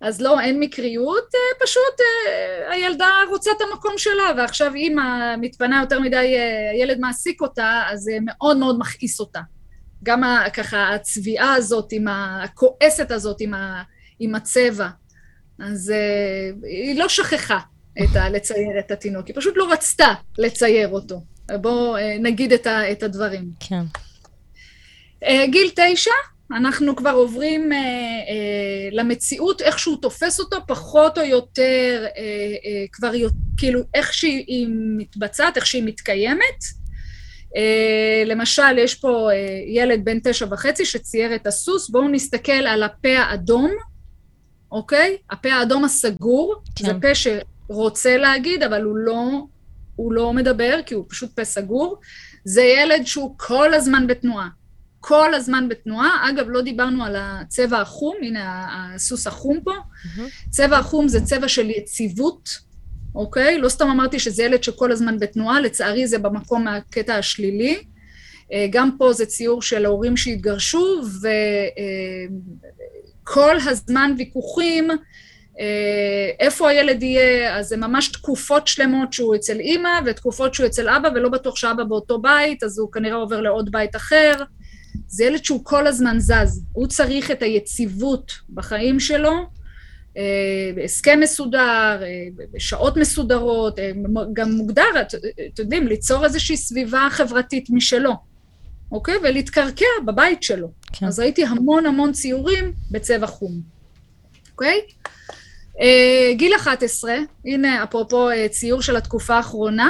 [0.00, 5.80] אז לא, אין מקריות, uh, פשוט uh, הילדה רוצה את המקום שלה, ועכשיו אימא מתפנה
[5.80, 9.40] יותר מדי, uh, הילד מעסיק אותה, אז זה מאוד מאוד מכעיס אותה.
[10.02, 13.82] גם ה, ככה הצביעה הזאת, עם הכועסת הזאת, עם ה...
[14.18, 14.88] עם הצבע.
[15.60, 17.58] אז uh, היא לא שכחה
[18.04, 21.22] את ה, לצייר את התינוק, היא פשוט לא רצתה לצייר אותו.
[21.60, 23.50] בואו uh, נגיד את, ה, את הדברים.
[23.60, 23.82] כן.
[25.24, 26.10] Uh, גיל תשע,
[26.56, 27.76] אנחנו כבר עוברים uh,
[28.92, 32.06] למציאות, איך שהוא תופס אותו, פחות או יותר,
[32.92, 33.12] כבר
[33.56, 36.60] כאילו איך שהיא מתבצעת, איך שהיא מתקיימת.
[37.46, 39.34] Uh, למשל, יש פה uh,
[39.66, 43.70] ילד בן תשע וחצי שצייר את הסוס, בואו נסתכל על הפה האדום.
[44.72, 45.16] אוקיי?
[45.30, 46.84] הפה האדום הסגור, כן.
[46.86, 47.14] זה פה
[47.68, 49.42] שרוצה להגיד, אבל הוא לא,
[49.96, 52.00] הוא לא מדבר, כי הוא פשוט פה סגור.
[52.44, 54.48] זה ילד שהוא כל הזמן בתנועה.
[55.00, 56.30] כל הזמן בתנועה.
[56.30, 59.72] אגב, לא דיברנו על הצבע החום, הנה הסוס החום פה.
[60.50, 62.48] צבע החום זה צבע של יציבות,
[63.14, 63.58] אוקיי?
[63.58, 67.82] לא סתם אמרתי שזה ילד שכל הזמן בתנועה, לצערי זה במקום מהקטע השלילי.
[68.52, 71.02] אה, גם פה זה ציור של ההורים שהתגרשו,
[73.22, 74.96] וכל הזמן ויכוחים אה,
[76.40, 81.08] איפה הילד יהיה, אז זה ממש תקופות שלמות שהוא אצל אימא ותקופות שהוא אצל אבא
[81.14, 84.32] ולא בטוח שאבא באותו בית, אז הוא כנראה עובר לעוד בית אחר.
[85.06, 89.32] זה ילד שהוא כל הזמן זז, הוא צריך את היציבות בחיים שלו,
[90.16, 92.26] אה, הסכם מסודר, אה,
[92.58, 93.78] שעות מסודרות,
[94.32, 98.12] גם מוגדר, אתם יודעים, ליצור איזושהי סביבה חברתית משלו,
[98.92, 99.14] אוקיי?
[99.22, 100.70] ולהתקרקע בבית שלו.
[100.92, 101.06] כן.
[101.06, 103.60] אז ראיתי המון המון ציורים בצבע חום,
[104.52, 104.80] אוקיי?
[105.80, 109.88] אה, גיל 11, הנה אפרופו אה, ציור של התקופה האחרונה,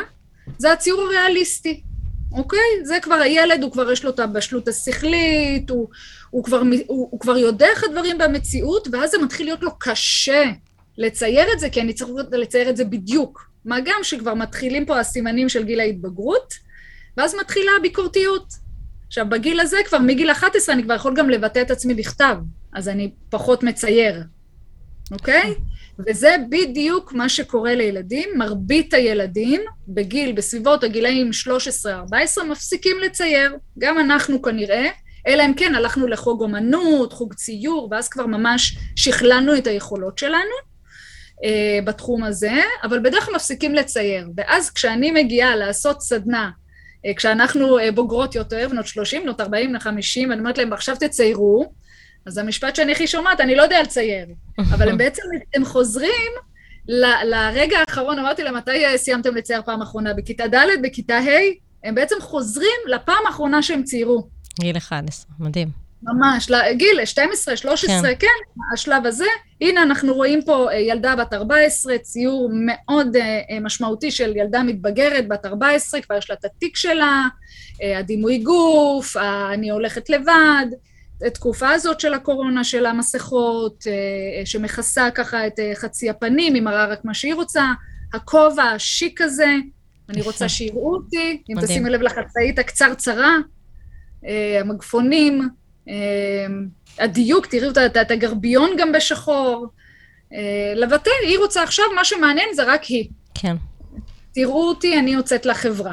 [0.59, 1.83] זה הציור הריאליסטי,
[2.33, 2.85] אוקיי?
[2.85, 5.89] זה כבר הילד, הוא כבר יש לו את הבשלות השכלית, הוא,
[6.31, 10.45] הוא, כבר, הוא, הוא כבר יודע איך הדברים במציאות, ואז זה מתחיל להיות לו קשה
[10.99, 13.51] לצייר את זה, כי אני צריך לצייר את זה בדיוק.
[13.65, 16.55] מה גם שכבר מתחילים פה הסימנים של גיל ההתבגרות,
[17.17, 18.53] ואז מתחילה הביקורתיות.
[19.07, 22.37] עכשיו, בגיל הזה כבר, מגיל 11, אני כבר יכול גם לבטא את עצמי בכתב,
[22.73, 24.23] אז אני פחות מצייר,
[25.13, 25.55] אוקיי?
[25.99, 28.29] וזה בדיוק מה שקורה לילדים.
[28.37, 31.31] מרבית הילדים בגיל, בסביבות הגילאים
[32.41, 33.57] 13-14, מפסיקים לצייר.
[33.79, 34.89] גם אנחנו כנראה,
[35.27, 40.55] אלא אם כן הלכנו לחוג אומנות, חוג ציור, ואז כבר ממש שכללנו את היכולות שלנו
[41.45, 44.29] אה, בתחום הזה, אבל בדרך כלל מפסיקים לצייר.
[44.37, 46.51] ואז כשאני מגיעה לעשות סדנה,
[47.07, 50.97] אה, כשאנחנו אה, בוגרות יותר, בנות 30, בנות 40, בנות 50, אני אומרת להם, עכשיו
[51.01, 51.73] תציירו,
[52.27, 54.27] אז המשפט שאני הכי שומעת, אני לא יודע לצייר.
[54.59, 55.23] אבל הם בעצם,
[55.55, 56.33] הם חוזרים
[56.89, 60.15] ל, לרגע האחרון, אמרתי להם, מתי אה, סיימתם לצייר פעם אחרונה?
[60.15, 61.31] בכיתה ד', בכיתה ה',
[61.85, 64.29] הם בעצם חוזרים לפעם האחרונה שהם ציירו.
[64.61, 65.69] גיל 11, מדהים.
[66.03, 68.15] ממש, גיל 12, 13, כן.
[68.19, 69.25] כן, השלב הזה.
[69.61, 73.21] הנה, אנחנו רואים פה אה, ילדה בת 14, ציור מאוד uh,
[73.61, 77.23] משמעותי של ילדה מתבגרת, בת 14, כבר יש לה את התיק שלה,
[77.99, 79.17] הדימוי גוף,
[79.53, 80.67] אני הולכת לבד.
[81.23, 86.87] התקופה הזאת של הקורונה, של המסכות, אה, שמכסה ככה את אה, חצי הפנים, היא מראה
[86.87, 87.65] רק מה שהיא רוצה,
[88.15, 89.55] הכובע השיק הזה,
[90.09, 93.37] אני רוצה שיראו אותי, אם תשימי לב לחצאית הקצרצרה,
[94.27, 95.49] אה, המגפונים,
[96.99, 99.67] הדיוק, תראו את הגרביון גם בשחור,
[100.77, 103.09] לבטא, היא רוצה עכשיו, מה שמעניין זה רק היא.
[103.35, 103.57] כן.
[104.35, 105.93] תראו אותי, אני יוצאת לחברה.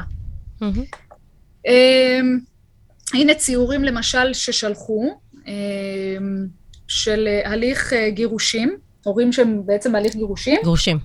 [3.14, 6.46] הנה ציורים למשל ששלחו, אמ,
[6.88, 10.60] של הליך אה, גירושים, הורים שהם בעצם בהליך גירושים.
[10.62, 10.98] גרושים.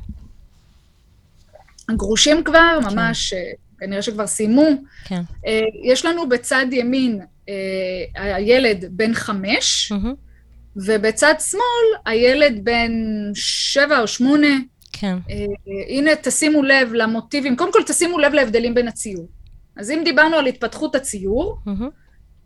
[1.91, 2.95] גרושים כבר, כן.
[2.95, 4.67] ממש, אה, כנראה שכבר סיימו.
[5.05, 5.21] כן.
[5.47, 7.19] אה, יש לנו בצד ימין
[8.15, 10.07] הילד בן חמש, mm-hmm.
[10.75, 12.91] ובצד שמאל הילד בן
[13.33, 14.57] שבע או שמונה.
[14.93, 15.17] כן.
[15.87, 19.27] הנה, תשימו לב למוטיבים, קודם כל תשימו לב להבדלים בין הציור.
[19.79, 21.89] אז אם דיברנו על התפתחות הציור, mm-hmm.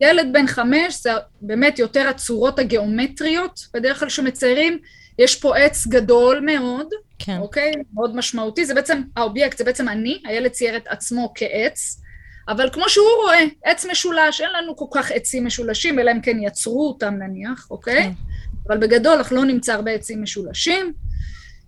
[0.00, 1.10] ילד בן חמש זה
[1.40, 4.78] באמת יותר הצורות הגיאומטריות, בדרך כלל שמציירים,
[5.18, 6.86] יש פה עץ גדול מאוד,
[7.18, 7.38] כן.
[7.38, 7.72] אוקיי?
[7.94, 12.00] מאוד משמעותי, זה בעצם, האובייקט זה בעצם אני, הילד צייר את עצמו כעץ,
[12.48, 16.36] אבל כמו שהוא רואה, עץ משולש, אין לנו כל כך עצים משולשים, אלא אם כן
[16.42, 18.02] יצרו אותם נניח, אוקיי?
[18.02, 18.10] כן.
[18.68, 20.92] אבל בגדול אנחנו לא נמצא הרבה עצים משולשים.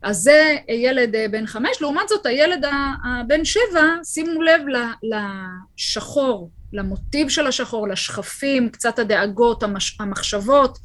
[0.03, 2.65] אז זה ילד אה, בן חמש, לעומת זאת הילד
[3.05, 4.61] הבן שבע, שימו לב
[5.03, 9.63] לשחור, למוטיב של השחור, לשכפים, קצת הדאגות,
[10.01, 10.79] המחשבות.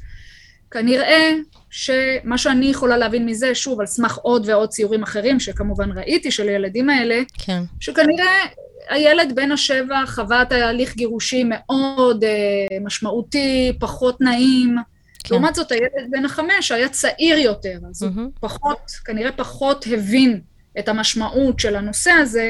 [0.71, 1.31] כנראה
[1.69, 6.47] שמה שאני יכולה להבין מזה, שוב, על סמך עוד ועוד ציורים אחרים, שכמובן ראיתי של
[6.47, 7.63] הילדים האלה, כן.
[7.79, 8.45] שכנראה
[8.89, 14.75] הילד בן השבע חווה את ההליך גירושים מאוד אה, משמעותי, פחות נעים,
[15.23, 15.35] כן.
[15.35, 18.19] לעומת זאת, הילד בן החמש היה צעיר יותר, אז mm-hmm.
[18.19, 20.41] הוא פחות, כנראה פחות הבין
[20.79, 22.49] את המשמעות של הנושא הזה,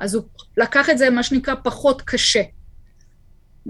[0.00, 0.22] אז הוא
[0.56, 2.42] לקח את זה, מה שנקרא, פחות קשה.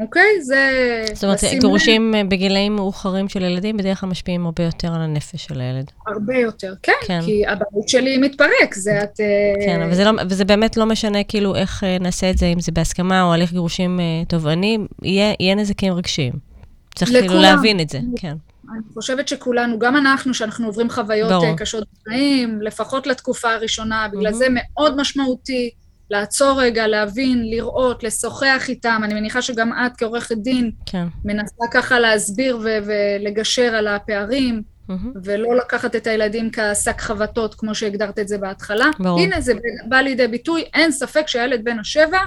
[0.01, 0.43] אוקיי?
[0.43, 0.71] זה...
[1.15, 5.61] זאת אומרת, גירושים בגילאים מאוחרים של ילדים בדרך כלל משפיעים הרבה יותר על הנפש של
[5.61, 5.91] הילד.
[6.07, 7.21] הרבה יותר, כן, כן.
[7.25, 9.21] כי הבעלות שלי מתפרק, זה את...
[9.21, 12.61] אה, כן, וזה, לא, וזה באמת לא משנה כאילו איך אה, נעשה את זה, אם
[12.61, 16.54] זה בהסכמה או הליך גירושים אה, תובעני, יהיה, יהיה נזקים רגשיים.
[16.95, 18.37] צריך כאילו להבין את זה, כן.
[18.73, 21.45] אני חושבת שכולנו, גם אנחנו, שאנחנו עוברים חוויות ברור.
[21.47, 24.37] אה, קשות בחיים, לפחות לתקופה הראשונה, בגלל mm-hmm.
[24.37, 25.71] זה מאוד משמעותי
[26.11, 29.01] לעצור רגע, להבין, לראות, לשוחח איתם.
[29.05, 31.07] אני מניחה שגם את כעורכת דין, כן.
[31.25, 34.93] מנסה ככה להסביר ו- ולגשר על הפערים, mm-hmm.
[35.25, 38.91] ולא לקחת את הילדים כשק חבטות, כמו שהגדרת את זה בהתחלה.
[38.99, 39.21] ברור.
[39.21, 39.53] הנה, זה
[39.89, 42.19] בא לידי ביטוי, אין ספק שהילד בן השבע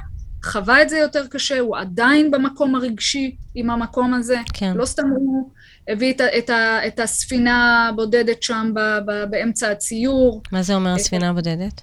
[0.43, 4.37] חווה את זה יותר קשה, הוא עדיין במקום הרגשי עם המקום הזה.
[4.53, 4.73] כן.
[4.75, 5.49] לא סתם הוא
[5.87, 10.41] הביא את, את, ה- את הספינה הבודדת שם ב, ב, באמצע הציור.
[10.51, 11.81] מה זה אומר ספינה בודדת?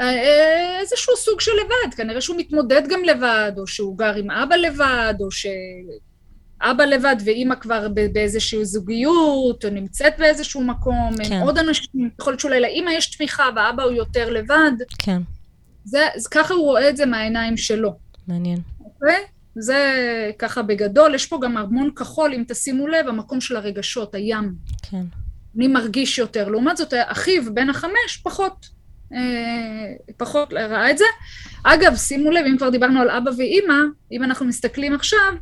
[0.00, 4.56] אה, איזשהו סוג של לבד, כנראה שהוא מתמודד גם לבד, או שהוא גר עם אבא
[4.56, 11.40] לבד, או שאבא לבד ואימא כבר באיזושהי זוגיות, או נמצאת באיזשהו מקום, כן.
[11.42, 15.20] עוד אנשים, יכול להיות שאולי לאימא יש תמיכה ואבא הוא יותר לבד, כן,
[15.88, 17.96] זה, ככה הוא רואה את זה מהעיניים שלו,
[18.28, 18.58] מעניין.
[18.84, 19.24] אוקיי?
[19.54, 19.94] זה
[20.38, 24.54] ככה בגדול, יש פה גם המון כחול, אם תשימו לב, המקום של הרגשות, הים.
[24.90, 25.02] כן.
[25.56, 26.48] אני מרגיש יותר.
[26.48, 28.68] לעומת זאת, אחיו, בן החמש, פחות,
[29.12, 31.04] אה, פחות ראה את זה.
[31.64, 33.74] אגב, שימו לב, אם כבר דיברנו על אבא ואימא,
[34.12, 35.32] אם אנחנו מסתכלים עכשיו,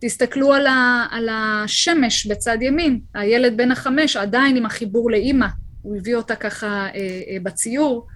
[0.00, 3.00] תסתכלו על, ה, על השמש בצד ימין.
[3.14, 5.46] הילד בן החמש עדיין עם החיבור לאימא,
[5.82, 8.06] הוא הביא אותה ככה אה, אה, בציור,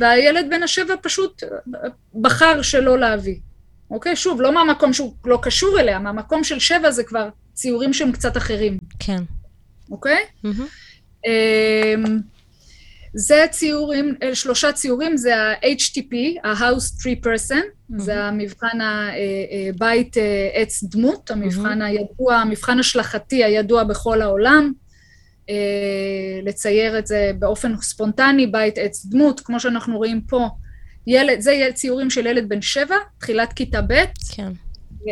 [0.00, 1.48] והילד בן השבע פשוט אה,
[2.20, 3.36] בחר שלא להביא.
[3.90, 4.16] אוקיי?
[4.16, 8.36] שוב, לא מהמקום שהוא לא קשור אליה, מהמקום של שבע זה כבר ציורים שהם קצת
[8.36, 9.22] אחרים, כן.
[9.90, 10.18] אוקיי?
[11.26, 12.18] אמ,
[13.14, 16.14] זה ציורים, אלה שלושה ציורים, זה ה-HTP,
[16.44, 17.64] ה-House Tree Person,
[17.96, 20.16] זה המבחן הבית
[20.54, 24.85] עץ דמות, המבחן הידוע, המבחן השלכתי הידוע בכל העולם, אה,
[26.42, 30.48] לצייר את זה באופן ספונטני, בית עץ דמות, כמו שאנחנו רואים פה,
[31.06, 34.52] ילד, זה ציורים של ילד בן שבע, תחילת כיתה ב', כן.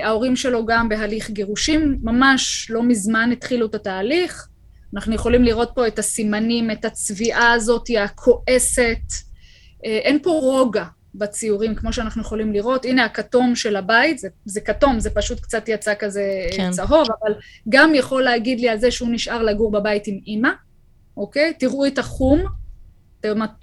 [0.02, 4.48] ההורים שלו גם בהליך גירושים, ממש לא מזמן התחילו את התהליך.
[4.94, 9.12] אנחנו יכולים לראות פה את הסימנים, את הצביעה הזאת, הכועסת.
[9.84, 10.84] אה, אין פה רוגע
[11.14, 12.84] בציורים, כמו שאנחנו יכולים לראות.
[12.84, 16.56] הנה הכתום של הבית, זה, זה כתום, זה פשוט קצת יצא כזה כן.
[16.56, 16.70] כן.
[16.70, 17.32] צהוב, אבל
[17.68, 20.50] גם יכול להגיד לי על זה שהוא נשאר לגור בבית עם אימא,
[21.16, 21.52] אוקיי?
[21.58, 22.44] תראו את החום,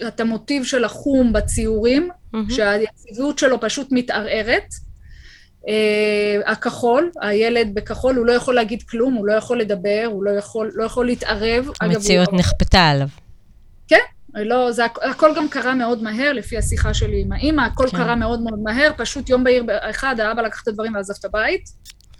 [0.08, 2.50] את- המוטיב של החום בציורים, מהמם.
[2.50, 4.66] שהיציבות שלו פשוט מתערערת.
[5.62, 5.64] Uh,
[6.46, 10.72] הכחול, הילד בכחול, הוא לא יכול להגיד כלום, הוא לא יכול לדבר, הוא לא יכול,
[10.74, 11.70] לא יכול להתערב.
[11.80, 13.08] אגב, המציאות הוא, נכפתה עליו.
[14.36, 17.98] לא, זה, הכ- הכל גם קרה מאוד מהר, לפי השיחה שלי עם האימא, הכל כן.
[17.98, 21.64] קרה מאוד מאוד מהר, פשוט יום בהיר אחד האבא לקח את הדברים ועזב את הבית.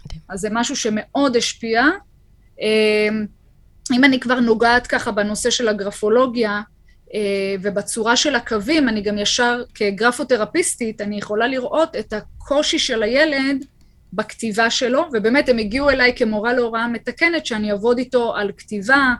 [0.06, 0.20] מדהים.
[0.28, 1.84] אז זה משהו שמאוד השפיע.
[2.60, 3.26] אמ,
[3.92, 6.60] אם אני כבר נוגעת ככה בנושא של הגרפולוגיה
[7.14, 7.20] אה,
[7.62, 13.64] ובצורה של הקווים, אני גם ישר כגרפותרפיסטית, אני יכולה לראות את הקושי של הילד
[14.12, 19.14] בכתיבה שלו, ובאמת הם הגיעו אליי כמורה להוראה מתקנת, שאני אעבוד איתו על כתיבה,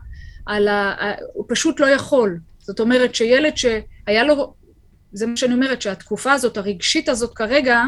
[0.47, 0.69] על.
[0.69, 0.95] ה-
[1.35, 2.39] הוא פשוט לא יכול.
[2.63, 4.55] זאת אומרת שילד שהיה לו,
[5.13, 7.83] זה מה שאני אומרת, שהתקופה הזאת, הרגשית הזאת כרגע,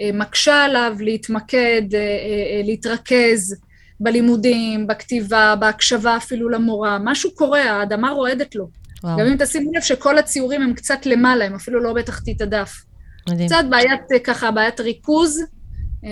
[0.00, 3.56] אה, מקשה עליו להתמקד, אה, אה, להתרכז
[4.00, 6.98] בלימודים, בכתיבה, בהקשבה אפילו למורה.
[7.04, 8.68] משהו קורה, האדמה רועדת לו.
[9.02, 12.84] וואו, גם אם תשימו לב שכל הציורים הם קצת למעלה, הם אפילו לא בתחתית הדף.
[13.30, 13.48] מדהים.
[13.48, 15.40] קצת בעיית, ככה, בעיית ריכוז.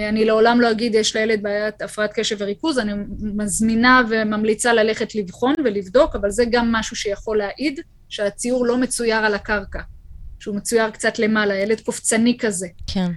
[0.08, 5.54] אני לעולם לא אגיד, יש לילד בעיית הפרעת קשב וריכוז, אני מזמינה וממליצה ללכת לבחון
[5.64, 9.80] ולבדוק, אבל זה גם משהו שיכול להעיד שהציור לא מצויר על הקרקע,
[10.40, 12.66] שהוא מצויר קצת למעלה, ילד קופצני כזה.
[12.86, 13.12] כן.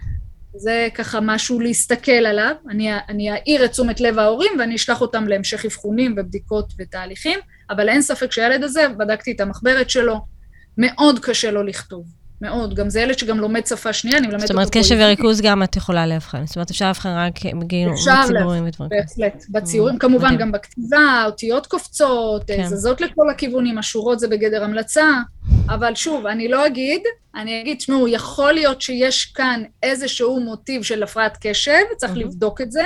[0.55, 2.55] זה ככה משהו להסתכל עליו.
[2.69, 7.89] אני, אני אעיר את תשומת לב ההורים ואני אשלח אותם להמשך אבחונים ובדיקות ותהליכים, אבל
[7.89, 10.21] אין ספק שהילד הזה, בדקתי את המחברת שלו,
[10.77, 12.05] מאוד קשה לו לכתוב.
[12.41, 12.73] מאוד.
[12.73, 14.95] גם זה ילד שגם לומד שפה שנייה, אני מלמדת זאת אותו אומרת, פה קשב.
[14.99, 16.45] וריכוז גם את יכולה לאבחן.
[16.45, 19.01] זאת אומרת, אפשר לאבחן רק בגיל אפשר ציבורים ודברים כאלה.
[19.01, 19.45] בהחלט.
[19.49, 20.37] בציורים, Mm, כמובן.
[20.37, 22.55] גם בכתיבה, האותיות קופצות, כן.
[22.57, 22.67] כן.
[22.67, 25.07] זזות לכל הכיוונים, השורות זה בגדר המלצה,
[25.69, 27.01] אבל שוב, אני לא אגיד,
[27.35, 32.11] אני אגיד, תשמעו, יכול להיות שיש כאן איזשהו מוטיב של הפרעת קשב, צריך.
[32.15, 32.83] לבדוק את זה.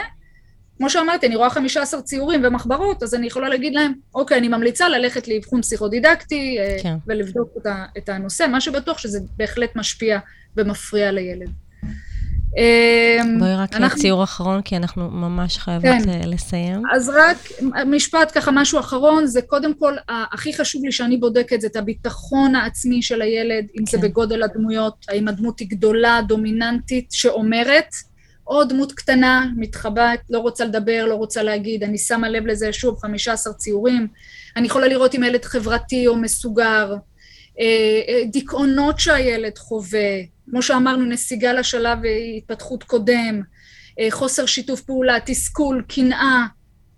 [0.83, 4.89] כמו שאמרתי, אני רואה 15 ציורים ומחברות, אז אני יכולה להגיד להם, אוקיי, אני ממליצה
[4.89, 6.95] ללכת לאבחון פסיכודידקטי אה, כן.
[7.07, 10.19] ולבדוק את ה- את הנושא, מה שבטוח שזה בהחלט משפיע
[10.57, 11.49] ומפריע לילד.
[12.57, 16.09] אמ, בואי רק אנחנו- ציור אחרון, כי אנחנו ממש חייבות כן.
[16.09, 16.81] אה, לסיים.
[16.93, 17.37] אז רק
[17.85, 22.55] משפט ככה, משהו אחרון, זה קודם כל, הכי חשוב לי שאני בודקת זה את הביטחון
[22.55, 24.03] העצמי של הילד, אם זה כן.
[24.03, 27.87] בגודל הדמויות, האם הדמות היא גדולה, דומיננטית, שאומרת,
[28.47, 32.99] או דמות קטנה, מתחבאת, לא רוצה לדבר, לא רוצה להגיד, אני שמה לב לזה, שוב,
[32.99, 34.07] 15 ציורים.
[34.55, 36.95] אני יכולה לראות אם הילד חברתי או מסוגר,
[37.59, 37.65] אה,
[38.07, 41.97] אה, דיכאונות שהילד חווה, כמו שאמרנו, נסיגה לשלב
[42.37, 43.41] התפתחות קודם,
[43.99, 46.45] אה, חוסר שיתוף פעולה, תסכול, קנאה,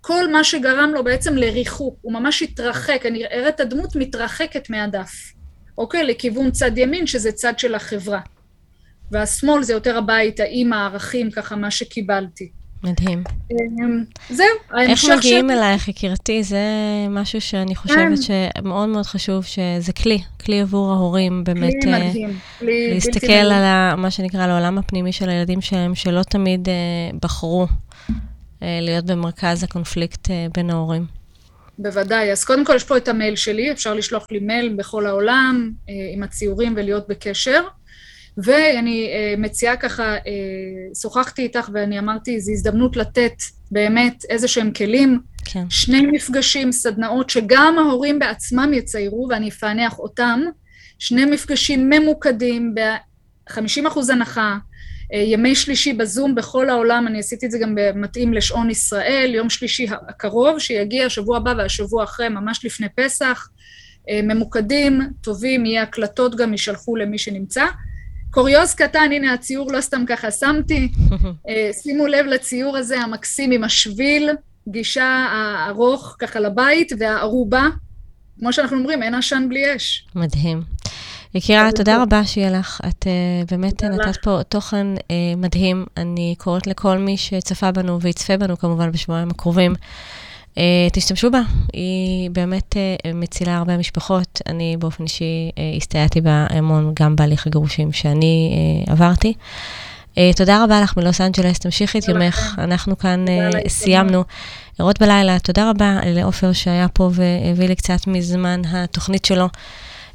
[0.01, 5.11] כל מה שגרם לו בעצם לריחוק, הוא ממש התרחק, אני אראה את הדמות מתרחקת מהדף,
[5.77, 6.03] אוקיי?
[6.03, 8.19] לכיוון צד ימין, שזה צד של החברה.
[9.11, 12.49] והשמאל זה יותר הבית, האימא, הערכים, ככה מה שקיבלתי.
[12.83, 13.23] מדהים.
[13.51, 14.45] אמ, זהו,
[14.79, 16.43] איך ההמשך מגיעים של- אלייך, יקירתי?
[16.43, 16.59] זה
[17.09, 22.39] משהו שאני חושבת שמאוד מאוד חשוב, שזה כלי, כלי עבור ההורים, באמת כלי אה, מדהים,
[22.61, 23.31] להסתכל.
[23.31, 26.73] על ה- מה שנקרא, על העולם הפנימי של הילדים שלהם, שלא תמיד אה,
[27.21, 27.67] בחרו
[28.63, 31.05] אה, להיות במרכז הקונפליקט בין ההורים.
[31.79, 32.31] בוודאי.
[32.31, 35.71] אז קודם כל יש פה את המייל שלי, אפשר לשלוח לי מייל בכל העולם
[36.15, 37.61] עם הציורים ולהיות בקשר.
[38.37, 40.21] ואני אה, מציעה ככה, אה,
[41.01, 43.33] שוחחתי איתך ואני אמרתי, זו הזדמנות לתת
[43.71, 50.39] באמת איזה שהם כלים, כן, שני מפגשים, סדנאות, שגם ההורים בעצמם יציירו ואני אפענח אותם,
[50.99, 54.57] שני מפגשים ממוקדים ב-50% הנחה,
[55.13, 59.49] אה, ימי שלישי בזום בכל העולם, אני עשיתי את זה גם מתאים לשעון ישראל, יום
[59.49, 63.49] שלישי הקרוב, שיגיע השבוע הבא והשבוע אחרי, ממש לפני פסח,
[64.23, 67.65] ממוקדים, טובים, יהיה הקלטות גם, יישלחו למי שנמצא.
[68.35, 70.91] קוריוז קטן, הנה הציור, לא סתם ככה שמתי.
[71.49, 74.29] אה, שימו לב לציור הזה המקסים עם השביל,
[74.67, 77.67] גישה הארוך ככה לבית, והערובה.
[78.39, 80.07] כמו שאנחנו אומרים, אין עשן בלי אש.
[80.15, 80.61] מדהים.
[81.35, 82.01] יקירה, תודה.
[82.01, 82.81] רבה שיהיה לך.
[82.87, 84.23] את uh, באמת נתת.
[84.23, 85.01] פה תוכן uh,
[85.37, 85.85] מדהים.
[85.97, 89.73] אני קוראת לכל מי שצפה בנו ויצפה בנו כמובן בשבועיים הקרובים.
[90.55, 90.57] Uh,
[90.93, 91.41] תשתמשו בה,
[91.73, 94.41] היא באמת uh, מצילה הרבה משפחות.
[94.47, 98.53] אני באופן אישי uh, הסתייעתי בה המון גם בהליך הגירושים שאני
[98.87, 99.33] עברתי.
[100.35, 102.55] תודה רבה לך מלוס אנג'לס, תמשיכי את יומך.
[102.57, 103.25] אנחנו כאן.
[103.67, 104.23] סיימנו.
[104.79, 109.47] ערות בלילה, תודה רבה לעופר שהיה פה והביא לי קצת מזמן התוכנית שלו.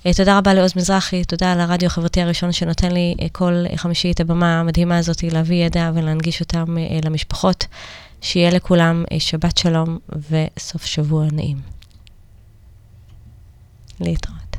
[0.07, 4.11] אה, תודה רבה לעוז מזרחי, תודה על הרדיו החברתי הראשון שנותן לי אה, כל חמישי
[4.11, 7.66] את הבמה המדהימה הזאת להביא ידע ולהנגיש אותם אה, למשפחות.
[8.20, 9.98] שיהיה לכולם אה, שבת שלום
[10.30, 11.56] וסוף שבוע נעים.
[14.00, 14.56] להתראות.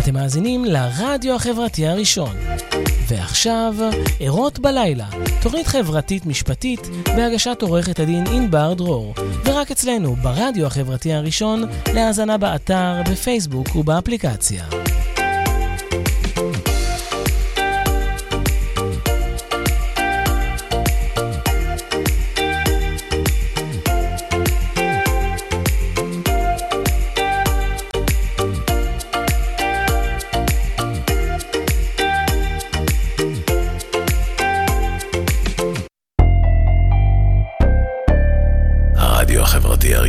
[0.00, 2.36] אתם מאזינים לרדיו החברתי הראשון.
[3.08, 3.74] ועכשיו,
[4.20, 5.06] ערות בלילה,
[5.42, 6.80] תוכנית חברתית משפטית
[7.16, 14.64] בהגשת עורכת הדין ענבר דרור, ורק אצלנו ברדיו החברתי הראשון, להאזנה באתר, בפייסבוק ובאפליקציה.